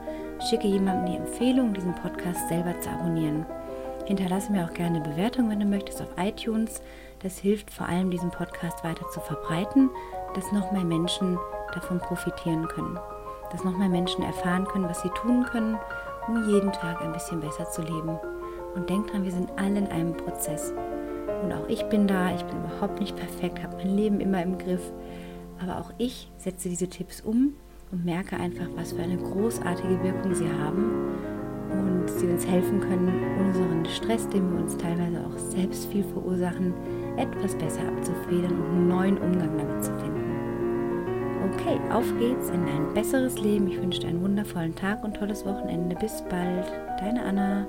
schicke 0.49 0.69
jemandem 0.69 1.07
die 1.13 1.19
Empfehlung, 1.19 1.75
diesen 1.75 1.95
Podcast 1.97 2.49
selber 2.49 2.79
zu 2.81 2.91
abonnieren. 2.91 3.45
Hinterlasse 4.05 4.51
mir 4.51 4.65
auch 4.65 4.75
gerne 4.75 5.01
Bewertung, 5.01 5.49
wenn 5.49 5.61
du 5.61 5.67
möchtest, 5.67 6.03
auf 6.03 6.09
iTunes. 6.17 6.83
Das 7.23 7.39
hilft 7.39 7.71
vor 7.71 7.87
allem, 7.87 8.11
diesen 8.11 8.31
Podcast 8.31 8.83
weiter 8.83 9.09
zu 9.11 9.21
verbreiten, 9.21 9.91
dass 10.35 10.51
noch 10.51 10.73
mehr 10.73 10.85
Menschen 10.85 11.39
davon 11.73 11.99
profitieren 11.99 12.67
können. 12.67 12.99
Dass 13.53 13.65
noch 13.65 13.77
mehr 13.79 13.89
Menschen 13.89 14.25
erfahren 14.25 14.65
können, 14.65 14.89
was 14.89 15.03
sie 15.03 15.11
tun 15.11 15.45
können, 15.45 15.79
um 16.27 16.49
jeden 16.49 16.73
Tag 16.73 17.01
ein 17.01 17.13
bisschen 17.13 17.41
besser 17.41 17.71
zu 17.71 17.83
leben. 17.83 18.19
Und 18.75 18.91
denk 18.91 19.09
dran, 19.09 19.25
wir 19.25 19.33
sind 19.33 19.51
alle 19.57 19.79
in 19.79 19.87
einem 19.89 20.17
Prozess. 20.17 20.73
Und 21.43 21.53
auch 21.53 21.69
ich 21.69 21.85
bin 21.85 22.09
da, 22.09 22.35
ich 22.35 22.43
bin 22.43 22.65
überhaupt 22.65 22.99
nicht 22.99 23.17
perfekt, 23.17 23.63
habe 23.63 23.77
mein 23.77 23.97
Leben 23.97 24.21
immer 24.21 24.43
im 24.43 24.59
Griff. 24.59 24.93
Aber 25.63 25.79
auch 25.79 25.93
ich 25.99 26.31
setze 26.39 26.69
diese 26.69 26.89
Tipps 26.89 27.21
um 27.21 27.55
und 27.93 28.05
merke 28.05 28.37
einfach, 28.37 28.67
was 28.75 28.93
für 28.93 29.03
eine 29.03 29.19
großartige 29.19 30.03
Wirkung 30.03 30.35
sie 30.35 30.51
haben 30.51 31.32
und 31.73 32.09
sie 32.09 32.27
uns 32.27 32.47
helfen 32.47 32.81
können, 32.81 33.13
unseren 33.39 33.85
Stress, 33.87 34.29
den 34.29 34.51
wir 34.53 34.63
uns 34.63 34.77
teilweise 34.77 35.21
auch 35.21 35.39
selbst 35.39 35.87
viel 35.87 36.05
verursachen, 36.05 36.75
etwas 37.17 37.55
besser 37.57 37.83
abzufedern 37.89 38.53
und 38.53 38.71
einen 38.71 38.89
neuen 38.89 39.19
Umgang 39.19 39.57
damit 39.59 39.85
zu 39.85 39.93
finden. 39.99 40.23
Okay, 41.53 41.79
auf 41.91 42.07
geht's 42.19 42.49
in 42.51 42.65
ein 42.65 42.95
besseres 42.95 43.39
Leben. 43.41 43.69
Ich 43.69 43.81
wünsche 43.81 44.01
dir 44.01 44.09
einen 44.09 44.23
wundervollen 44.23 44.75
Tag 44.75 45.05
und 45.05 45.17
tolles 45.17 45.45
Wochenende. 45.45 45.97
Bis 45.97 46.23
bald, 46.23 46.67
deine 46.99 47.23
Anna. 47.23 47.67